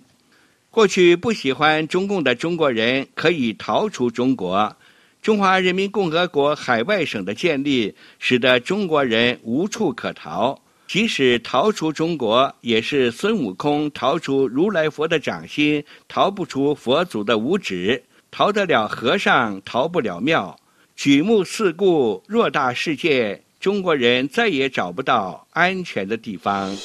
[0.69, 4.77] 过去不喜欢中共的中国人可以逃出中国。
[5.21, 10.59] 中华人民共和国海外省的建立，使得中国人无处可逃。
[10.87, 18.03] 即使逃出中国，也是孙悟空逃出如来佛的掌心，逃不出佛祖的五指。
[18.31, 20.57] 逃得了和尚，逃不了庙。
[20.95, 26.75] 举目四顾，偌大世界，中国人再也找不到安全的地方。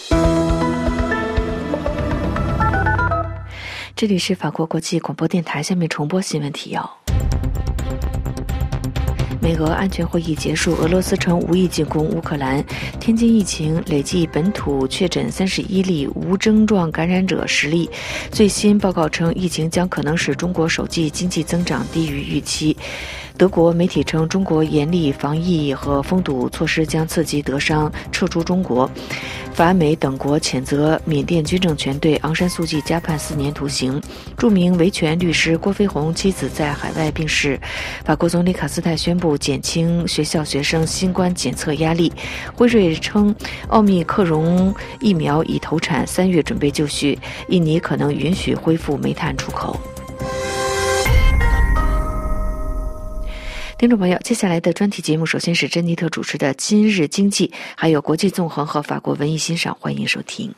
[3.94, 6.98] 这里是法国国际广播电台，下面重播新闻提要。
[9.46, 12.60] 美俄安全会议结束，俄罗斯称无意进攻乌克兰。
[12.98, 17.88] 天津疫情累计本土确诊三十一例，无症状感染者十例。
[18.32, 22.76] 最新报告称，疫情将可能使中国首季经济增长低于预期。
[23.38, 28.90] 德国媒体称，中国严厉防疫和封堵措施将刺激德商撤出中国。
[29.52, 34.00] 法美等国谴责缅甸军政权对昂山素季加判四年徒刑。
[34.38, 37.58] 著名维权律师郭飞鸿妻子在海外病逝。
[38.04, 42.12] 法国总理卡斯泰宣布减轻学校学生新冠检测压力。
[42.54, 43.34] 辉瑞称，
[43.68, 47.18] 奥密克戎疫苗已投产，三月准备就绪。
[47.48, 49.78] 印尼可能允许恢复煤炭出口。
[53.78, 60.50] 听众朋友，接下来的专题节目首先是珍妮特主持的《今日经济》，还有国际纵横和法国文艺欣赏，欢迎收听。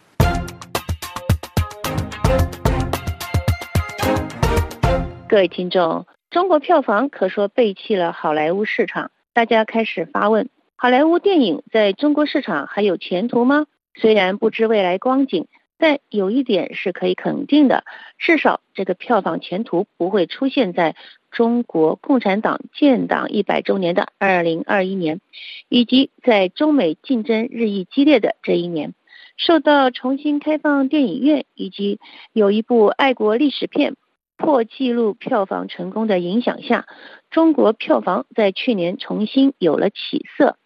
[5.29, 13.67] 各位听众，中国票房可说背弃了好莱坞市场，大家开始发问：好莱坞电影在中国市场还有前途吗？
[13.97, 17.83] 虽然不知未来光景，但有一点是可以肯定的，
[18.17, 20.95] 至少这个票房前途不会出现在。
[21.31, 25.21] 中国共产党建党一百周年的二零二一年，
[25.69, 28.95] 以及在中美竞争日益激烈的这一年，
[29.37, 32.01] 受到重新开放电影院以及
[32.33, 33.95] 有一部爱国历史片
[34.37, 36.87] 破纪录票房成功的影响下，
[37.31, 40.57] 中国票房在去年重新有了起色。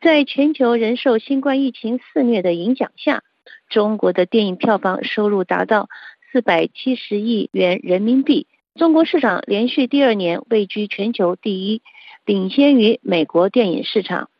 [0.00, 3.22] 在全球人受新冠疫情肆虐的影响下，
[3.68, 5.88] 中国的电影票房收入达到
[6.30, 8.46] 四百七十亿元人民币。
[8.74, 11.82] 中国市场连续第二年位居全球第一，
[12.24, 14.30] 领先于美国电影市场。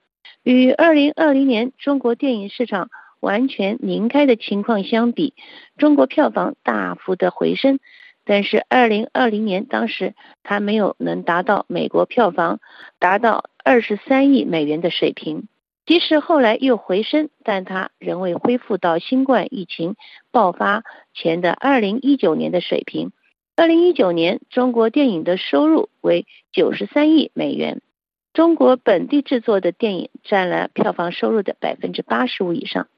[0.43, 2.89] 与二零二零年中国电影市场
[3.21, 5.35] 完全拧开的情况相比，
[5.77, 7.79] 中国票房大幅的回升。
[8.25, 12.61] 但是二零二零年当时它没有能达到美国票房
[12.99, 15.47] 达到二十三亿美元的水平，
[15.85, 19.95] 即使后来又回升，但它仍未恢复到新冠疫情
[20.31, 23.13] 爆发前的二零一九年的水平。
[23.55, 27.83] 二零一九年，中国电影的收入为九十三亿美元，
[28.33, 32.89] 中国本地制作的电影占了票房收入的百分之八十五以上。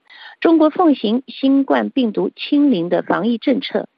[0.41, 3.89] 中国奉行新冠病毒清零的防疫政策，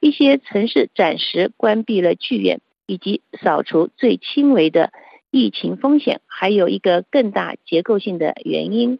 [0.00, 4.92] 一些城市暂时关闭了剧院，以及扫除最轻微的
[5.30, 6.20] 疫情风险。
[6.26, 8.98] 还有一个更大结构性的原因，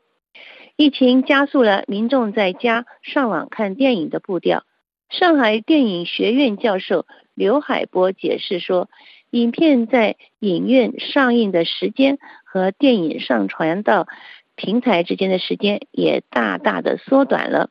[0.76, 4.64] 疫情加速了民众在家上网看电影的步调。
[5.12, 8.88] 上海电影学院教授刘海波解释说，
[9.28, 14.08] 影片在影院上映的时间和电影上传到
[14.56, 17.68] 平台之间的时间也大大的缩短了。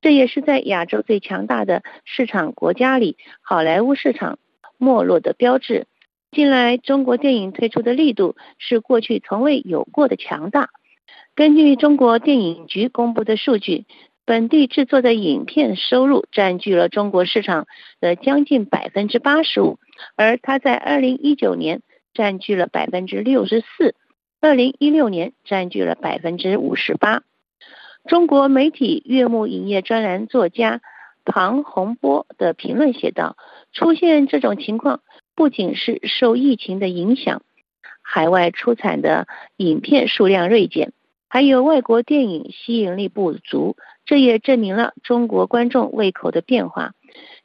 [0.00, 4.38] 这也是在亚洲最强大的市场国家里，好莱坞市场
[4.78, 5.88] 没落的标志。
[6.30, 10.70] 近来中国电影推出的力度是过去从未有过的强大。
[11.34, 13.86] 根据中国电影局公布的数据。
[14.26, 17.68] 本地制作的影片收入占据了中国市场
[18.00, 19.78] 的将近百分之八十五，
[20.16, 21.80] 而它在二零一九年
[22.12, 23.94] 占据了百分之六十四，
[24.40, 27.22] 二零一六年占据了百分之五十八。
[28.08, 30.80] 中国媒体悦目影业专栏作家
[31.24, 33.36] 庞洪波的评论写道
[33.72, 35.02] ：“出现这种情况，
[35.36, 37.42] 不仅是受疫情的影响，
[38.02, 40.92] 海外出产的影片数量锐减，
[41.28, 46.92] 还有外国电影吸引力不足。”这也证明了中国观众胃口的变化。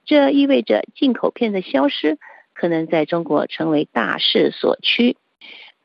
[0.05, 2.19] 这意味着进口片的消失
[2.53, 5.17] 可能在中国成为大势所趋。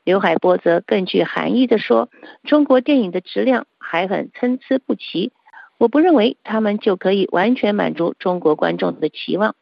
[0.03, 2.09] 刘海波则更具含义地说
[2.45, 5.31] ：“中国电影的质量还很参差不齐，
[5.79, 9.55] 我不认为他们就可以完全满足中国观众的期望。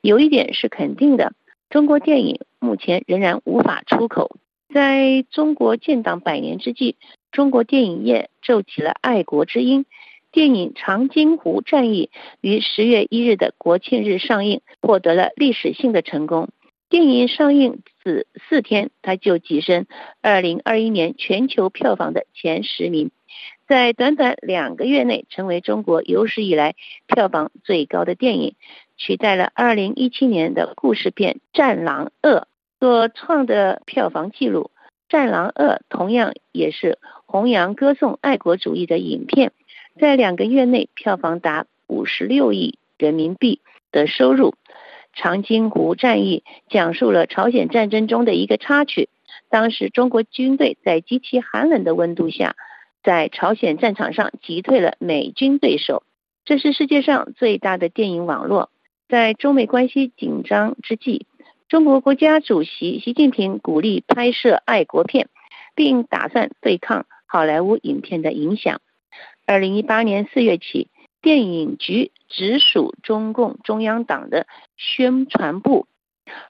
[0.00, 1.34] 有一点是肯定的，
[1.68, 4.38] 中国电影目前仍然无法出口。
[4.72, 6.96] 在中国建党百年之际，
[7.30, 9.84] 中国电影业奏起了爱国之音。”
[10.32, 12.08] 电影《长津湖战役》
[12.40, 16.48] 于十月一日的国庆日上映，获得了历史性的成功。
[16.88, 19.86] 电影上映此四天，它就跻身
[20.22, 23.10] 二零二一年全球票房的前十名，
[23.68, 28.54] 在短短两个月内成为中国有史以来票房最高的电影，
[28.96, 32.38] 取代了二零一七年的故事片《战狼二》
[32.82, 34.72] 所创的票房纪录。
[35.08, 39.52] 《战狼二》同样也是弘扬歌颂爱国主义的影片。
[40.00, 43.60] 在两个月内，票房达五十六亿人民币
[43.92, 44.54] 的收入。
[45.12, 49.08] 长津湖战役讲述了朝鲜战争中的一个插曲。
[49.48, 52.56] 当时，中国军队在极其寒冷的温度下，
[53.04, 56.02] 在朝鲜战场上击退了美军对手。
[56.44, 58.70] 这是世界上最大的电影网络。
[59.08, 61.26] 在中美关系紧张之际，
[61.72, 65.30] 中国国家主席习近平鼓励拍摄爱国片，
[65.74, 68.82] 并打算对抗好莱坞影片的影响。
[69.46, 70.88] 二零一八年四月起，
[71.22, 74.46] 电影局直属中共中央党的
[74.76, 75.86] 宣传部，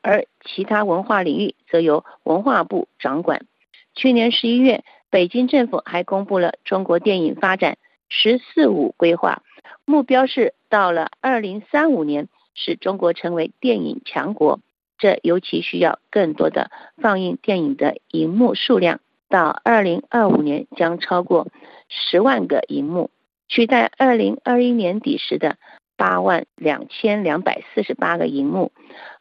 [0.01, 3.47] 而其他文化领域则由文化部掌管。
[3.95, 7.79] 去年十一月，北京政府还公布了中国电影发展
[8.11, 9.45] “十四五”规划，
[9.85, 14.59] 目标是到了二零三五年，使中国成为电影强国。
[15.03, 21.49] 这尤其需要更多的放映电影的银幕数量，到二零二五年将超过。
[21.95, 23.11] 十万个荧幕
[23.49, 25.59] 取代二零二一年底时的
[25.95, 28.73] 八万两千两百四十八个荧幕，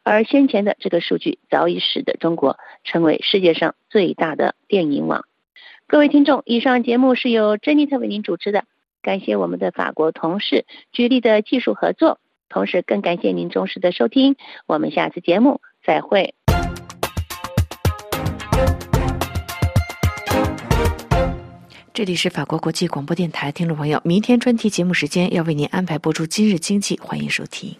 [0.02, 5.26] 而先前的这个数据早已使得中国成为世界上最大的电影网。
[5.86, 8.64] 各位听众，以上节目是由珍妮特为您主持的，
[9.02, 16.34] 感谢我们的法国同事居力的技术合作，同时更感谢您忠实的收听，我们下次节目再会。
[21.94, 27.76] 这里是法国国际广播电台，听众朋友，明天专题节目时间要为您安排播出《今日经济》，欢迎收听。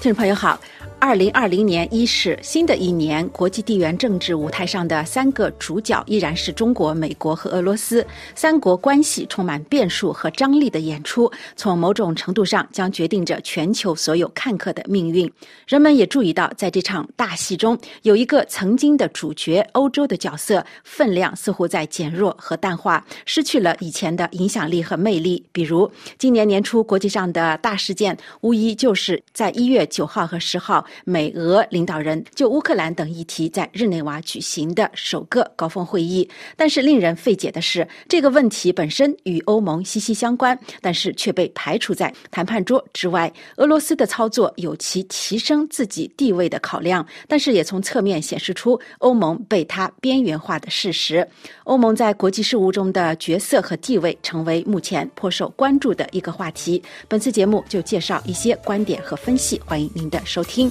[0.00, 0.58] 听众朋友好。
[1.04, 8.04] 二零二零年伊始，新的一年，国际地缘政治舞台上的三个主角依然是中国、美国和俄罗斯。
[8.34, 15.30] 三国关系充满变数和张力的演出，从某种程度上将决定着全球所有看客的命运。
[15.68, 25.44] 人们也注意到，在这场大戏中，有一个曾经的主角——欧洲的角色分量似乎在减弱和淡化，失去了以前的影响力和魅力。
[25.52, 30.82] 比如，今年年初国际上的大事件，无疑就是在一月九号和十号。
[31.04, 43.32] 美俄领导人就乌克兰等议题在日内瓦举行的首个高峰会议，但是令人费解的是，这个问题本身与欧盟息息相关，但是却被排除在谈判桌之外。
[43.56, 51.26] 俄罗斯的操作有其提升自己地位的考量，但是也从侧面显示出欧盟被它边缘化的事实。
[51.64, 56.82] 欧盟在国际事务中的角色和地位成为目前颇受关注的一个话题。
[57.08, 60.70] 本次节目就介绍一些观点和分析，欢迎您的收听。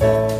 [0.00, 0.39] thank you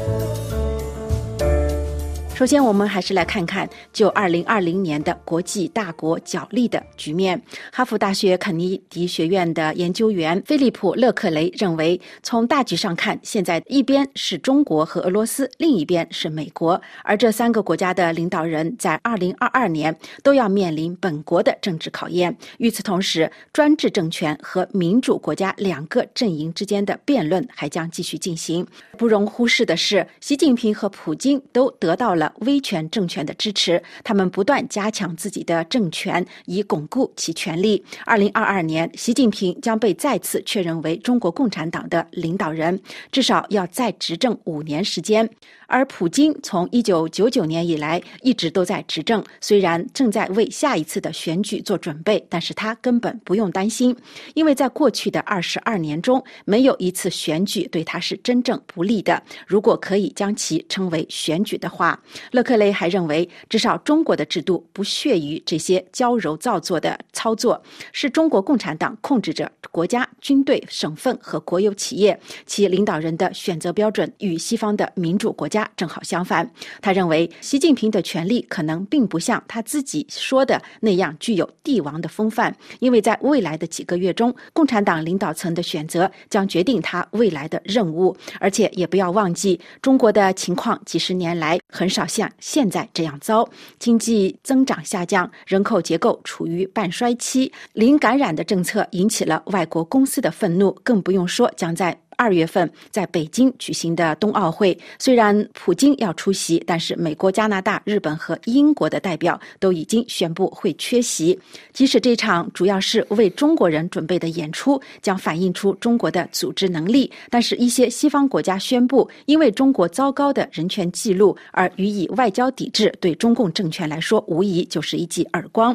[2.41, 7.39] 首先，我们还是来看看就二零二零年的国际大国角力的局面。
[7.71, 22.35] 哈佛大学肯尼迪学院的研究员菲利普·勒克雷认为，从大局上看，现在一边是中国和俄罗斯，另一边是美国，而这三个国家的领导人在二零二二年都要面临本国的政治考验。
[22.57, 28.67] 与此同时，专制政权和民主国家两个阵营之间的辩论还将继续进行。
[28.97, 32.30] 不容忽视的是，习近平和普京都得到了。
[32.39, 37.85] 威权政权的支持，他们不断加强自己的政权，以巩固其权力。
[38.05, 42.81] 二零二二年，习近平将被再次确认为中国共产党的领导人，
[43.13, 45.29] 至少要再执政五年时间。
[45.67, 53.97] 而普京从一九九九年以来一直都在执政，虽然正在为下一次的选举做准备，但是他根本不用担心，
[54.35, 59.23] 因为在过去的二十二年中，没有一次选举对他是真正不利的。
[59.47, 67.63] 如果可以将其称为选举的话，勒克雷还认为，至少中国的制度不屑于这些矫揉造作的操作，
[67.93, 76.51] 是中国共产党控制着国家、军队、省份和国有企业，其领导人的选择标准与西方的民主国家正好相反。
[76.81, 88.17] 他认为，习近平的权力可能并不像他自己说的那样具有帝王的风范，因为在未来的几个月中，共产党领导层的选择将决定他未来的任务。
[88.39, 93.49] 而且也不要忘记，中国的情况几十年来很少像现在这样糟，
[93.79, 102.01] 经济增长下降，人口结构处于半衰期，零感染的政策引起了外国公司的愤怒，更不用说将在。
[102.21, 111.39] 二月份在北京举行的冬奥会，虽然普京要出席，但是美国、加拿大、日本和英国的代表都已经宣布会缺席。
[111.73, 125.75] 即使这场主要是为中国人准备的演出将反映出中国的组织能力，但是一些西方国家宣布因为中国糟糕的人权记录而予以外交抵制，对中共政权来说无疑就是一记耳光。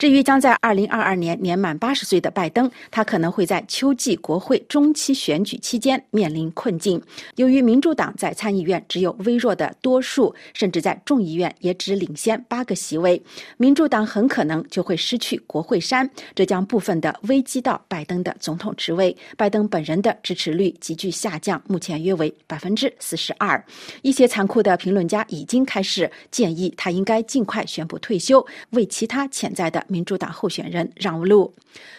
[0.00, 6.98] 至于将在二零二二年年满八十岁的拜登，他可能会在秋季国会中期选举期间面临困境。
[7.36, 13.22] 由于民主党在参议院只有微弱的多数，甚至在众议院也只领先八个席位，
[13.58, 19.14] 民主党很可能就会失去国会山，这将部分的危机到拜登的总统职位。
[19.36, 23.62] 拜登本人的支持率急剧下降，目前约为百分之四十二。
[24.00, 29.84] 一些残酷的评论家已经开始建议他应该尽快宣布退休，为其他潜在的。
[29.90, 31.52] 民主党候选人让路。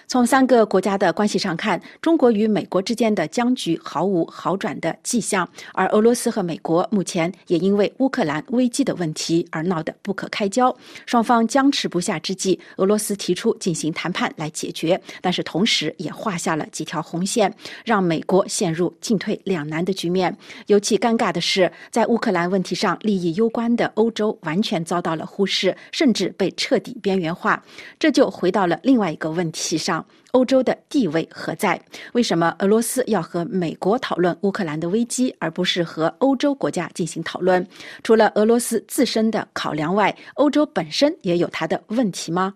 [0.07, 10.75] 从三个国家的关系上看，中国与美国之间的僵局毫无好转的迹象，而俄罗斯和美国目前也因为乌克兰危机的问题而闹得不可开交。
[11.05, 17.53] 双方僵持不下之际，俄罗斯提出进行谈判来解决，但是同时也画下了几条红线，
[17.85, 20.35] 让美国陷入进退两难的局面。
[20.67, 27.63] 尤其尴尬的是，在乌克兰问题上利益攸关的欧洲完全遭到了忽视，甚至被彻底边缘化。
[27.99, 31.81] 这就回到了另外一个问题上：欧洲的地位何在？
[32.13, 37.65] 为什么俄罗斯要和美国讨论乌克兰的危机，而不是和欧洲国家进行讨论？
[38.03, 42.53] 除了俄罗斯自身的考量外，欧洲本身也有它的问题吗？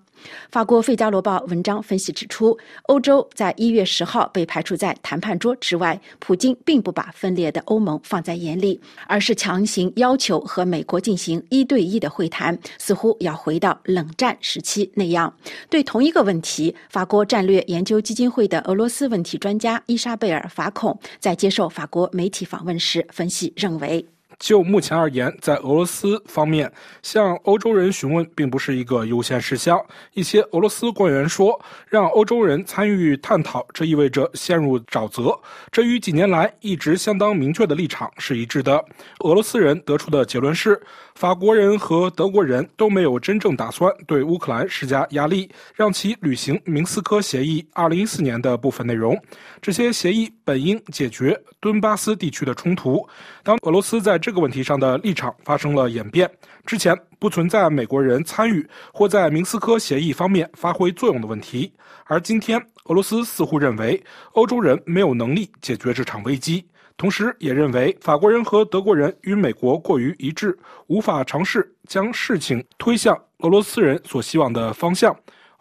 [0.50, 6.00] 法国《费加罗报》文章分析指出，欧洲在一月十号被排除在谈判桌之外。
[6.20, 15.34] 普京并不把分裂的欧盟放在眼里，而是强行要求和美国进行一对一的会谈，似乎要回到冷战时期那样。
[15.70, 24.15] 对同一个问题，法国战略研究基金会的俄罗斯问题专家伊莎贝尔·法孔在接受法国媒体访问时分析认为。
[24.40, 26.72] 就目前而言，在俄罗斯方面，
[27.02, 29.80] 向欧洲人询问并不是一个优先事项。
[30.14, 35.38] 一些俄罗斯官员说，让欧洲人参与探讨，这意味着陷入沼泽。
[35.72, 38.84] 这与几年来一直相当明确的立场是一致的。
[39.20, 40.82] 俄罗斯人得出的结论是。
[41.16, 49.18] 法国人和德国人都没有真正打算对乌克兰施加压力，让其履行明斯科协议2014年的部分内容。
[49.62, 53.08] 这些协议本应解决顿巴斯地区的冲突。
[53.44, 56.30] 当俄罗斯在这个问题上的立场发生了演变，
[56.66, 61.72] 之前不存在美国人参与或在明斯科协议方面发挥作用的问题，
[62.08, 64.04] 而今天俄罗斯似乎认为
[64.34, 66.66] 欧洲人没有能力解决这场危机。
[66.98, 75.16] 同时，也认为法国人和德国人与美国过于一致，无法尝试将事情推向俄罗斯人所希望的方向。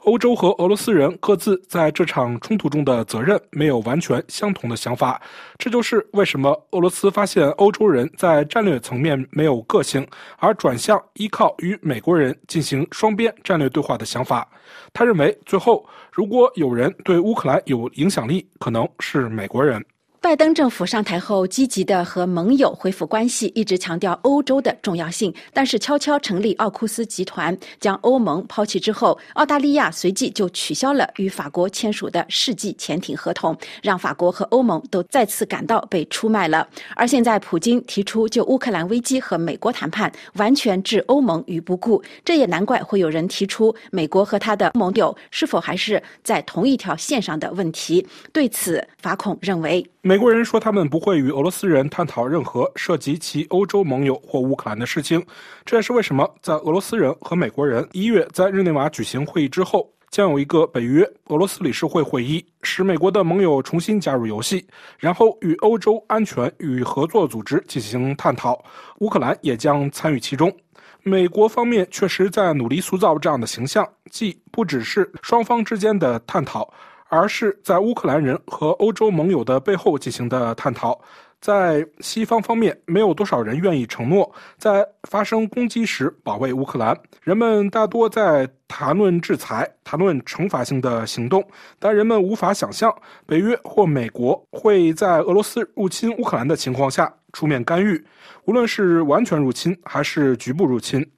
[0.05, 5.21] 欧洲和俄罗斯人各自在这场冲突中的责任没有完全相同的想法，
[5.57, 10.07] 这就是为什么俄罗斯发现欧洲人在战略层面没有个性，
[10.37, 14.47] 而转向依靠与美国人进行双边战略对话的想法。
[14.93, 19.83] 他认为，最后如果有人对乌克兰有影响力，可能是美国人。
[20.25, 25.33] 拜登政府上台后，积极的和盟友恢复关系，一直强调欧洲的重要性。
[25.53, 36.67] 但是，悄悄成立奥库斯集团，将欧盟抛弃之后，澳大利亚随即就取消了与法国签署的世纪潜艇合同，让法国和欧盟都再次感到被出卖了。
[36.97, 42.03] 而现在，普京提出就乌克兰危机和美国谈判，完全置欧盟于不顾。
[42.25, 48.07] 这也难怪会有人提出，美国和他的盟友是否还是在同一条线上的问题。
[48.33, 49.87] 对此，法孔认为。
[50.07, 55.25] 美国人说，他们不会与俄罗斯人探讨任何涉及其欧洲盟友或乌克兰的事情。
[55.65, 64.63] 这也是为什么在俄罗斯人和美国人一月在日内瓦举行会议之后，将有一个北约俄罗斯理事会会议，使美国的盟友重新加入游戏，
[64.99, 68.63] 然后与欧洲安全与合作组织进行探讨。
[68.99, 70.55] 乌克兰也将参与其中。
[71.03, 76.71] 美国方面确实在努力塑造这样的形象，既不只是双方之间的探讨。
[77.15, 81.01] 而是在乌克兰人和欧洲盟友的背后进行的探讨，
[81.41, 86.99] 在西方方面，没有多少人愿意承诺在发生攻击时保卫乌克兰。
[87.23, 91.47] 人们大多在谈论制裁、谈论惩罚性的行动，
[91.79, 92.93] 但人们无法想象
[93.27, 98.05] 北约或美国会在俄罗斯入侵乌克兰的情况下出面干预，
[98.47, 101.09] 无论是完全入侵还是局部入侵。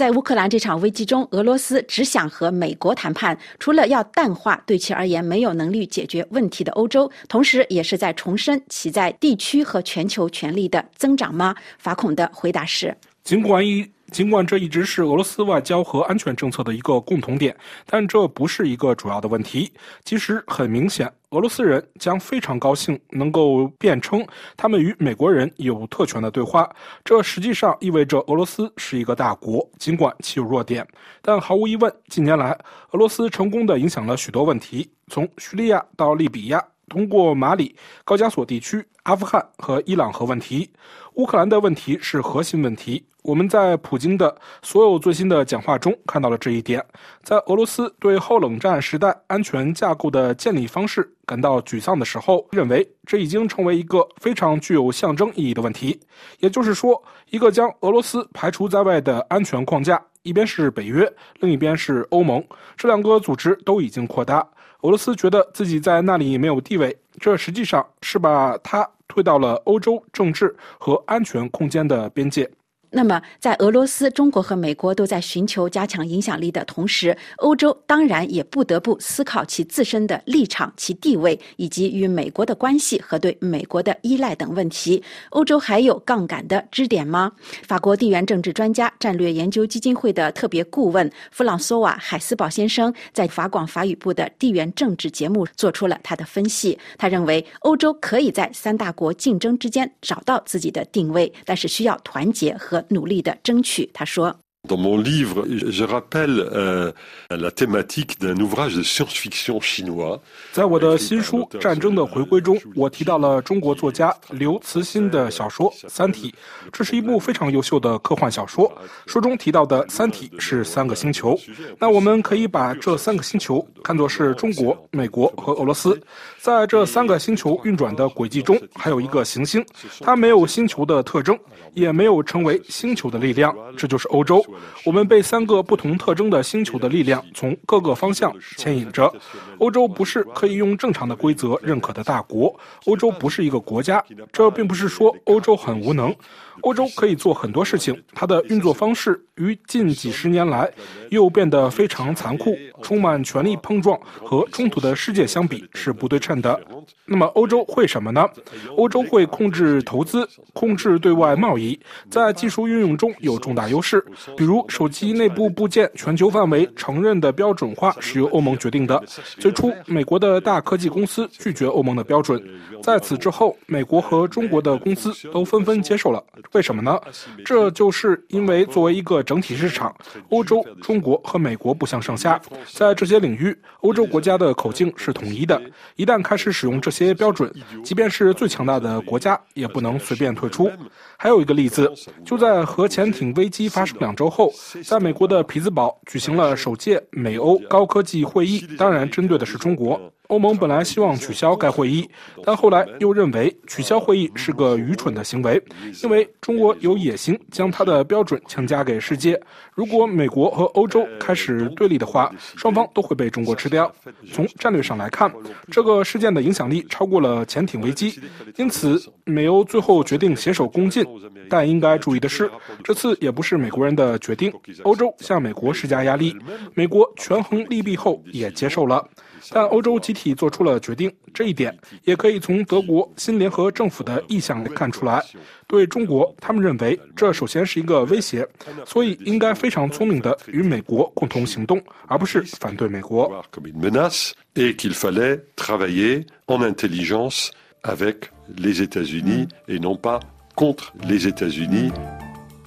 [0.00, 11.54] 在乌克兰这场危机中，俄罗斯只想和美国谈判，除了要淡化对其而言没有能力解决问题的欧洲，同时也是在重申其在地区和全球权力的增长吗？
[11.76, 13.86] 法孔的回答是：尽管以。
[14.10, 17.56] 尽管这一直是俄罗斯外交和安全政策的一个共同点，
[17.86, 19.72] 但这不是一个主要的问题。
[20.04, 26.68] 其实很明显，俄罗斯人将非常高兴能够辩称他们与美国人有特权的对话。
[27.04, 30.86] 这实际上意味着俄罗斯是一个大国，尽管其有弱点。
[31.22, 32.50] 但毫无疑问，近年来
[32.90, 36.62] 俄罗斯成功的影响了许多问题，从叙利亚到利比亚。
[36.88, 40.68] 通过马里、高加索地区、阿富汗和伊朗核问题，
[41.14, 43.06] 乌克兰的问题是核心问题。
[43.22, 46.84] 我们在普京的所有最新的讲话中看到了这一点。
[47.22, 56.00] 在俄罗斯对后冷战时代安全架构的建立方式感到沮丧的时候，认为这已经成为一个非常具有象征意义的问题。
[56.38, 61.10] 也就是说，一个将俄罗斯排除在外的安全框架，一边是北约，
[61.40, 62.42] 另一边是欧盟，
[62.76, 64.38] 这两个组织都已经扩大。
[64.80, 72.50] 俄罗斯觉得自己在那里没有地位，这实际上是把它推到了欧洲政治和安全空间的边界。
[72.92, 85.00] 那么，在俄罗斯、中国和美国都在寻求加强影响力的同时，欧洲当然也不得不思考其自身的立场、其地位以及与美国的关系和对美国的依赖等问题。
[85.28, 87.30] 欧洲还有杠杆的支点吗？
[87.62, 96.76] 法国地缘政治专家、战略研究基金会的特别顾问弗朗索瓦·海斯堡先生在法广法语部的地缘政治节目做出了他的分析。
[96.98, 102.79] 他认为，欧洲可以在三大国竞争之间找到自己的定位，但是需要团结和。
[102.88, 104.40] 努力的争取，他说。
[104.68, 106.92] Dans mon livre, je rappelle
[107.30, 110.20] la thématique d'un ouvrage de science-fiction chinois.
[110.52, 116.30] 在我的新书《战争的回归》中，我提到了中国作家刘慈欣的小说《三体》，
[116.70, 118.70] 这是一部非常优秀的科幻小说。
[119.06, 121.40] 书中提到的三体是三个星球，
[121.78, 125.98] 那我们可以把这三个星球看作是中国、美国和俄罗斯。
[126.38, 129.64] 在这三个星球运转的轨迹中，还有一个行星，
[130.00, 131.36] 它没有星球的特征，
[131.72, 134.44] 也没有成为星球的力量，这就是欧洲。
[134.84, 139.12] 我们被三个不同特征的星球的力量从各个方向牵引着。
[139.58, 142.54] 欧洲不是可以用正常的规则认可的大国，
[142.86, 144.04] 欧洲不是一个国家。
[144.32, 146.14] 这并不是说欧洲很无能。
[146.62, 150.70] 欧洲可以做很多事情，它的运作方式与近几十年来
[151.08, 156.60] 又变得非常残酷、充满权力碰撞和冲突的世界相比是不对称的。
[157.04, 158.28] 那么，欧洲会什么呢？
[158.76, 161.78] 欧洲会控制投资，控制对外贸易，
[162.08, 164.04] 在技术运用中有重大优势。
[164.36, 169.02] 比如，手机内部部件全球范围承认的标准化是由欧盟决定的。
[169.38, 172.40] 最初，美国的大科技公司拒绝欧盟的标准，
[172.82, 176.22] 在此之后，美国和中国的公司都纷纷接受了。
[176.52, 176.98] 为什么呢？
[177.44, 179.94] 这就是因为作为一个整体市场，
[180.28, 182.40] 欧洲、中国和美国不相上下。
[182.72, 185.60] 在这些领域，欧洲国家的口径是统一的。
[185.96, 187.52] 一旦开始使用这些标准，
[187.84, 190.70] 即便是最强大的国家也不能随便退出。
[191.16, 191.92] 还有一个例子，
[192.24, 194.52] 就在核潜艇危机发生两周后，
[194.84, 200.00] 在美国的匹兹堡举行了首届美欧高科技会议，当然针对的是中国。
[200.30, 202.08] 欧盟本来希望取消该会议，
[202.44, 205.60] 但后来又认为取消会议是个愚蠢的行为，
[206.04, 209.38] 因为中国有野心将它的标准强加给世界。
[209.74, 213.92] 如果美国和欧洲开始对立的话，双方都会被中国吃掉。
[214.32, 215.30] 从战略上来看，
[215.68, 218.20] 这个事件的影响力超过了潜艇危机，
[218.56, 221.04] 因此美欧最后决定携手共进。
[221.48, 222.48] 但应该注意的是，
[222.84, 224.52] 这次也不是美国人的决定，
[224.84, 226.36] 欧洲向美国施加压力，
[226.74, 229.04] 美国权衡利弊后也接受了。
[229.50, 235.24] 但欧洲集体做出了决定，这一点也可以从德国新联合政府的意向看出来。
[235.66, 238.46] 对中国，他们认为这首先是一个威胁，
[238.84, 243.44] 所以应该非常聪明的与美国共同行动，而不是反对美国。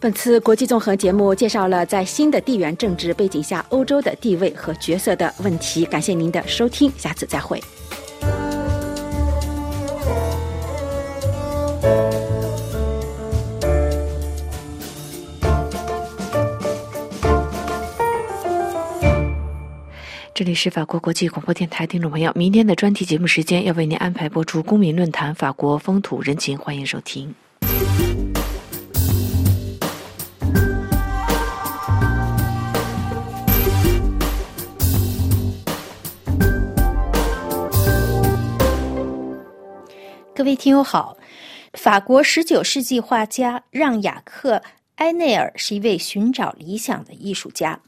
[0.04, 5.86] 本次国际综合节目介绍了在新的地缘政治背景下欧洲的地位和角色的问题。
[5.86, 7.58] 感谢您的收听，下次再会。
[20.34, 27.34] 这这里是法国国际广播电台，听众朋友，明天的专题节目时间要为您安排播出《公民论坛：法国风土人情》，欢迎收听。
[40.44, 41.16] 各位听友好，
[41.72, 44.58] 法国十九世纪画家让·雅克·
[44.96, 47.80] 埃内尔是一位寻找理想的艺术家，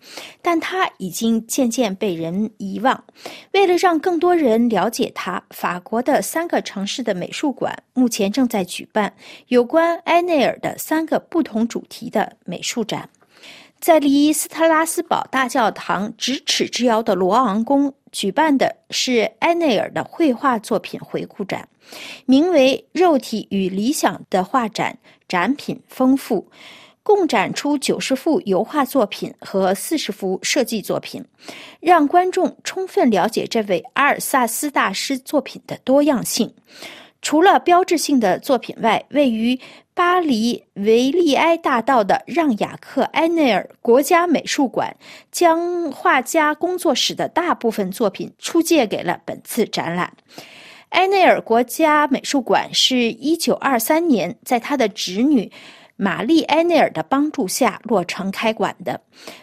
[0.42, 3.04] 但他已经渐渐被人遗忘。
[3.52, 9.14] 为了让更多人了解他，法国的三个城市的美术馆目前正在举办
[9.48, 13.10] 有关埃内尔的三个不同主题的美术展。
[13.82, 21.68] 在离斯特拉斯堡大教堂咫尺之遥的罗昂宫举办的是埃内尔的绘画作品回顾展，
[22.26, 24.98] 名为“肉体与理想”的画展，
[25.28, 26.50] 展品丰富，
[27.04, 31.22] 共展出九十幅油画作品和四十幅设计作品，
[31.82, 36.54] 让观众充分了解这位阿尔萨斯大师作品的多样性。
[37.26, 39.60] 除了标志性的作品外，位于
[39.96, 44.96] 巴黎维利埃大道的让雅克埃内尔国家美术馆
[45.32, 50.14] 将画家工作室的大部分作品出借给了本次展览。
[50.90, 55.52] 埃内尔国家美术馆是一九二三年在他的侄女
[55.96, 59.02] 玛丽埃内尔的帮助下落成开馆的。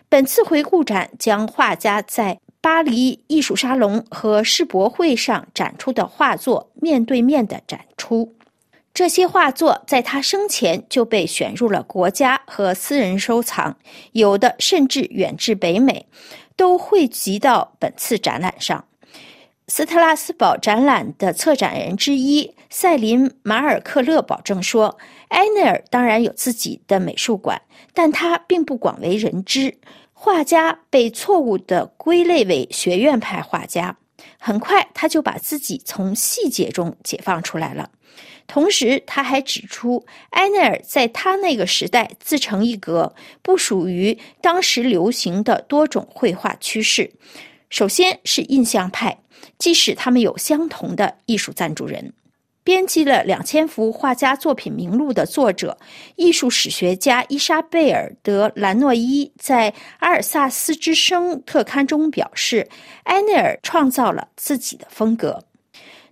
[0.08, 8.36] 本次回顾展将画家在巴黎艺术沙龙和世博会上展出的画作面对面的展出，
[8.94, 13.76] 这些画作在他生前就被选入了国家和私人收藏，
[14.12, 16.06] 有的甚至远至北美，
[16.54, 18.84] 都汇集到本次展览上。
[19.66, 24.98] 斯特拉斯堡展览的策展人之一塞林马尔克勒保证说
[25.30, 27.60] ：“埃内尔当然有自己的美术馆，
[27.92, 29.78] 但他并不广为人知。”
[30.24, 33.96] 画家被错误地归类为学院派画家，
[34.38, 37.90] 很快他就把自己从细节中解放出来了。
[38.46, 47.10] 同时，他还指出，埃内尔在他那个时代自成一格，不属于当时流行的多种绘画趋势。
[47.68, 49.18] 首先是印象派，
[49.58, 52.12] 即使他们有相同的艺术赞助人。
[52.64, 55.76] 编辑了两千幅画家作品名录的作者、
[56.14, 62.68] 艺术史学家伊莎贝尔·德兰诺伊在《阿尔萨斯之声》特刊中表示，
[63.04, 65.44] 埃内尔创造了自己的风格。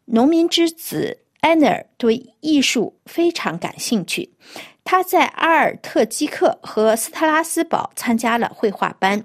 [0.07, 4.35] 农民之子埃内尔对艺术非常感兴趣，
[4.83, 9.25] 他在阿尔特基克和斯特拉斯堡参加了绘画班。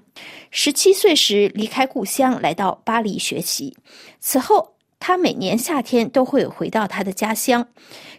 [0.52, 3.76] 十七岁时离开故乡来到巴黎学习，
[4.20, 4.75] 此后。
[4.98, 7.68] 他每年夏天都会回到他的家乡，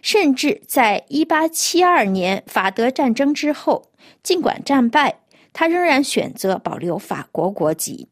[0.00, 3.90] 甚至在1872年法德战争之后，
[4.22, 5.20] 尽管战败，
[5.52, 8.08] 他仍然选择保留法国国籍。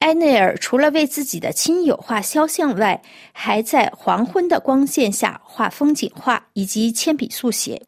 [0.00, 7.82] 埃内尔除了为自己的亲友画肖像外，还在黄昏的光线下画风景画以及铅笔速写，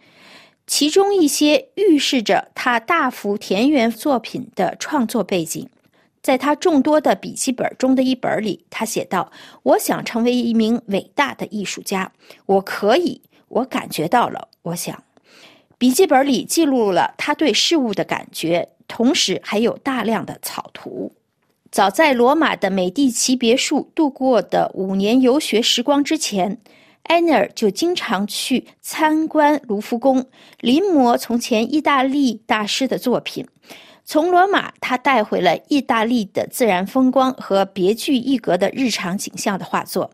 [0.66, 5.66] 其中一些预示着他大幅田园作品的创作背景。
[6.22, 9.32] 在他众多的笔记本中的一本里，他写道
[9.64, 12.12] ：“我想成为一名伟大的艺术家，
[12.46, 14.46] 我可以，我感觉到了。
[14.62, 15.02] 我想，
[15.78, 21.12] 笔记本里记录了他对事物的感觉，同时还有大量的草图。
[21.72, 26.58] 早在罗马的美第奇别墅度过的五年游学时光之前，
[27.04, 30.24] 埃尼尔就经常去参观卢浮宫，
[30.60, 33.44] 临摹从前意大利大师的作品。”
[34.12, 40.10] 从罗马，他带回了意大利的自然风光和别具一格的日常景象的画作，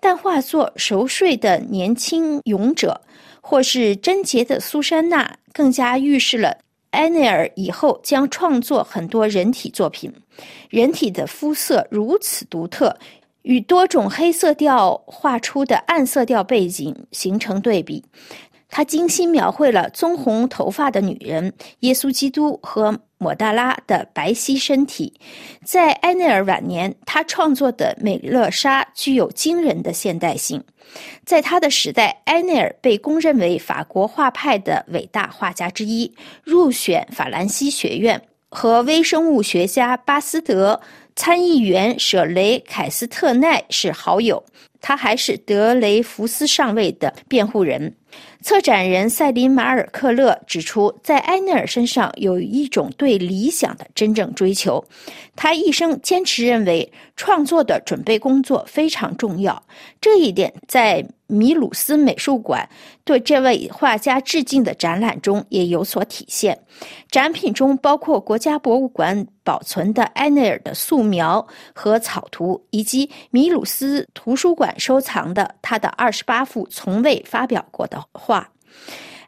[0.00, 2.98] 但画作《熟睡的年轻勇者》
[3.42, 6.56] 或是贞洁的苏珊娜，更加预示了
[6.92, 10.10] 埃内尔以后将创作很多人体作品。
[10.70, 12.96] 人体的肤色如此独特，
[13.42, 18.02] 与多种黑色调画出的暗色调背景形成对比。
[18.74, 25.14] 他精心描绘了棕红头发的女人、耶稣基督和抹大拉的白皙身体。
[25.64, 30.62] 在埃内尔晚年，他创作的美乐莎具有惊人的现代性。
[31.24, 36.12] 在他的时代，埃内尔被公认为法国画派的伟大画家之一，
[36.42, 38.20] 入选法兰西学院，
[38.50, 40.80] 和微生物学家巴斯德、
[41.14, 44.44] 参议员舍雷凯斯特奈是好友。
[44.80, 47.94] 他还是德雷福斯上尉的辩护人。
[48.40, 54.84] 策展人塞林马尔克勒指出，在埃内尔身上有一种对理想的真正追求。
[55.34, 59.62] 他一生坚持认为，创作的准备工作非常重要。
[60.00, 62.68] 这一点在米鲁斯美术馆
[63.04, 66.58] 对这位画家致敬的展览中也有所体现。
[67.10, 78.50] 展品中包括国家博物馆保存的埃内尔的素描和草图，以及米鲁斯图书馆收藏的他的二十八幅从未发表过的画。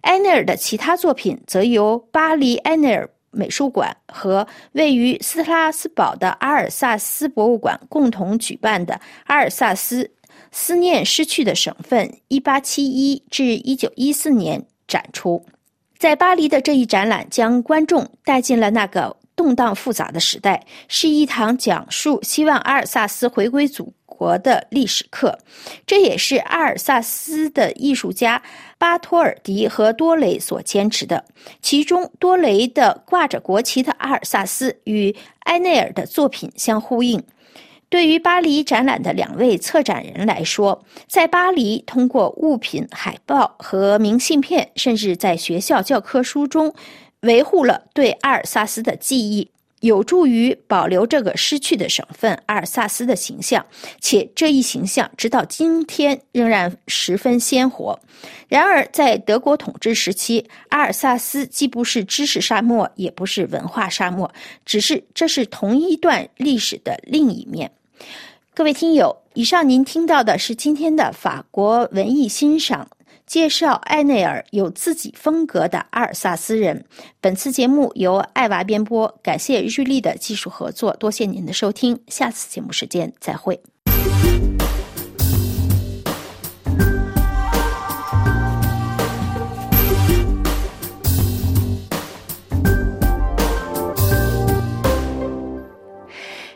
[0.02, 3.08] 埃内尔的其他作品则由巴黎埃内尔。
[3.34, 10.10] 美术馆和位于斯特拉斯堡的阿尔萨斯博物馆共同举办的阿尔萨斯
[10.50, 15.44] 思念失去的省份 （1871 至1914年）展出。
[15.98, 25.38] 在巴黎的这一展览将观众带进了那个动荡复杂的时代，是一堂讲述希望阿尔萨斯回归祖国的历史课。
[25.86, 28.42] 这也是阿尔萨斯的艺术家。
[28.76, 31.24] 巴托尔迪和多雷所坚持的，
[31.62, 35.14] 其中多雷的挂着国旗的阿尔萨斯与
[35.44, 37.22] 埃内尔的作品相呼应。
[37.88, 46.74] 对于巴黎展览的两位策展人来说，在巴黎通过物品、海报和明信片，甚至在学校教科书中，
[47.24, 49.50] 维护了对阿尔萨斯的记忆。
[49.80, 53.62] 有助于保留这个失去的省份阿尔萨斯的形象，
[54.00, 58.00] 且这一形象直到今天仍然十分鲜活。
[58.48, 64.32] 然而，在德国统治时期，阿尔萨斯既不是知识沙漠，也不是文化沙漠，
[64.64, 67.70] 只是这是同一段历史的另一面。
[68.54, 72.88] 各位听友，以上您听到的是今天的法国文艺欣赏。
[73.26, 76.84] 介绍艾内尔有自己风格的阿尔萨斯人。
[77.20, 83.60] 本次节目由艾娃编播，感谢日历的技术合作，多谢您的收听，下次节目时间再会。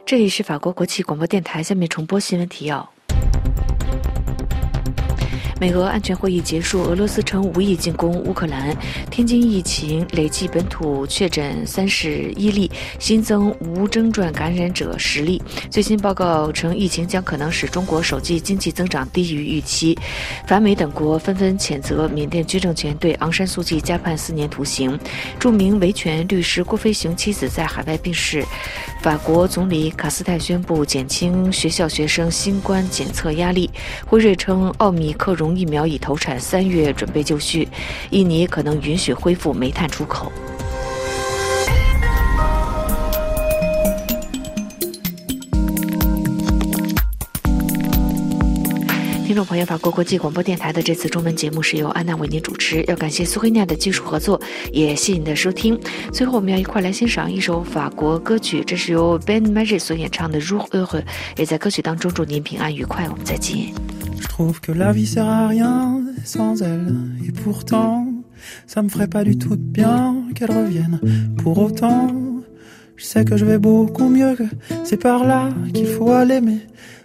[0.05, 2.91] 这里是法国国际广播电台，下面重播新闻提要。
[5.61, 8.77] 美俄安全会议结束，俄罗斯称无意进攻乌克兰。
[9.11, 15.43] 天津疫情累计本土确诊三十一例，新增无症状感染者十例。
[15.69, 19.99] 最新报告称，疫情将可能使中国首季经济增长低于预期。
[20.47, 24.97] 法美等国纷纷谴责缅甸军政权对昂山素季加判四年徒刑。
[25.41, 28.45] 著名维权律师郭飞雄妻子在海外病逝。
[29.03, 33.69] 法国总理卡斯泰宣布减轻学校学生新冠检测压力。
[34.07, 35.48] 辉瑞称奥密克戎。
[35.57, 37.69] 疫苗已投产，三月准备就绪。
[38.11, 40.33] 印尼可能允许恢复煤炭出口。
[49.39, 54.41] 众朋友，法国国际广播电台的这次中文节目是由安娜为您主持，要感谢苏黑亚的技术合作，
[54.73, 55.79] 也谢谢您的收听。
[56.13, 60.87] 最后，我们要一块来欣赏一首法国歌曲，这是由 Ben m a g i 所演唱的《Jour Heureux》，
[61.37, 63.09] 也在歌曲当中祝您平安愉快。
[63.09, 63.73] 我们再见。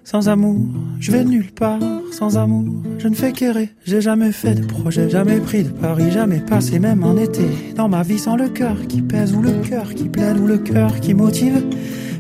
[0.04, 0.58] Sans amour,
[1.00, 1.80] je vais nulle part.
[2.12, 3.70] Sans amour, je ne fais qu'errer.
[3.86, 7.46] J'ai jamais fait de projet, jamais pris de Paris, jamais passé même un été.
[7.76, 10.58] Dans ma vie sans le cœur qui pèse ou le cœur qui plaide ou le
[10.58, 11.64] cœur qui motive.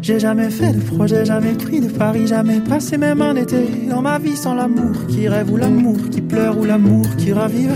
[0.02, 4.02] J'ai jamais fait de projet, jamais pris de Paris, jamais passé même un été dans
[4.02, 7.76] ma vie sans l'amour qui rêve ou l'amour qui pleure ou l'amour qui ravive.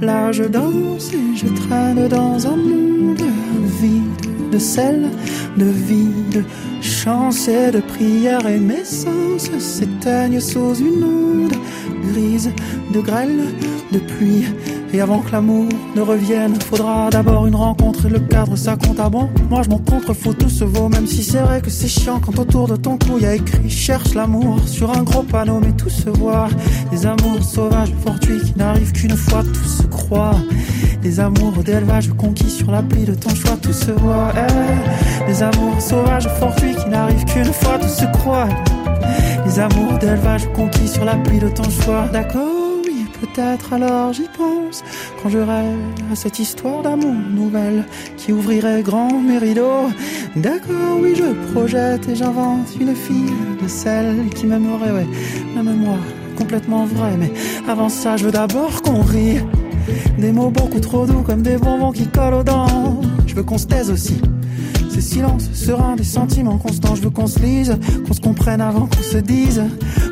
[0.00, 3.20] Là je danse et je traîne dans un monde
[3.80, 5.08] vide de sel,
[5.56, 6.44] de vide,
[6.80, 11.54] chance et de prière et mes sens s'éteignent sous une onde
[12.12, 12.50] grise
[12.92, 13.40] de grêle,
[13.92, 14.44] de pluie
[14.92, 19.00] et avant que l'amour ne revienne, faudra d'abord une rencontre et le cadre ça compte
[19.00, 19.28] à bon.
[19.50, 22.38] Moi je m'en contrefous, tout se vaut, même si c'est vrai que c'est chiant quand
[22.38, 25.88] autour de ton cou y a écrit cherche l'amour sur un gros panneau, mais tout
[25.88, 26.48] se voit.
[26.90, 30.36] Des amours sauvages, fortuits qui n'arrivent qu'une fois, tout se croit.
[31.02, 34.32] Des amours d'élevage conquis sur l'appli de ton choix, tout se voit.
[34.36, 38.48] Eh, des amours sauvages, fortuits qui n'arrivent qu'une fois, tout se croit.
[39.48, 42.82] Des amours d'élevage conquis sur l'appli de ton choix, d'accord
[43.18, 44.84] Peut-être alors j'y pense
[45.22, 47.86] quand je à cette histoire d'amour nouvelle
[48.18, 49.88] qui ouvrirait grand mes rideaux.
[50.36, 53.32] D'accord, oui, je projette et j'invente une fille
[53.62, 55.06] de celle qui m'aimerait, ouais,
[55.56, 55.96] même moi,
[56.36, 57.16] complètement vrai.
[57.18, 57.32] Mais
[57.66, 59.40] avant ça, je veux d'abord qu'on rie.
[60.18, 63.00] Des mots beaucoup trop doux comme des bonbons qui collent aux dents.
[63.26, 64.20] Je veux qu'on se taise aussi
[64.90, 66.94] Ces silences sereins, des sentiments constants.
[66.94, 67.76] Je veux qu'on se lise,
[68.06, 69.62] qu'on se comprenne avant qu'on se dise.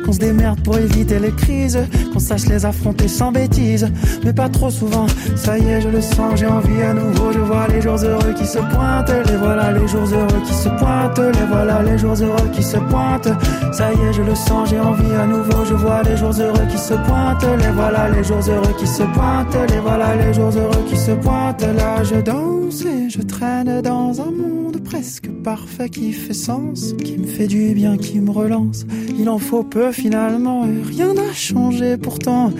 [0.05, 1.79] Qu'on se démerde pour éviter les crises.
[2.13, 3.91] Qu'on sache les affronter sans bêtises.
[4.23, 5.07] Mais pas trop souvent.
[5.35, 7.31] Ça y est, je le sens, j'ai envie à nouveau.
[7.33, 9.11] Je vois les jours heureux qui se pointent.
[9.27, 11.19] Les voilà les jours heureux qui se pointent.
[11.19, 13.29] Les voilà les jours heureux qui se pointent.
[13.73, 15.65] Ça y est, je le sens, j'ai envie à nouveau.
[15.65, 17.45] Je vois les jours heureux qui se pointent.
[17.59, 19.57] Les voilà les jours heureux qui se pointent.
[19.69, 21.61] Les voilà les jours heureux qui se pointent.
[21.61, 24.31] Là, je danse et je traîne dans un
[24.71, 28.85] presque parfait qui fait sens, qui me fait du bien, qui me relance.
[29.17, 32.51] Il en faut peu finalement et rien n'a changé pourtant.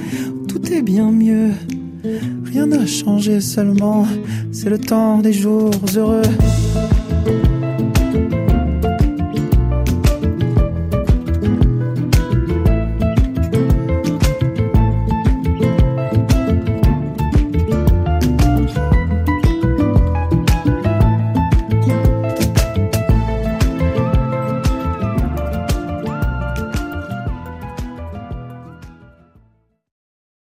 [0.48, 1.52] Tout est bien mieux.
[2.46, 4.06] Rien n'a changé seulement.
[4.52, 6.24] C'est le temps des jours heureux.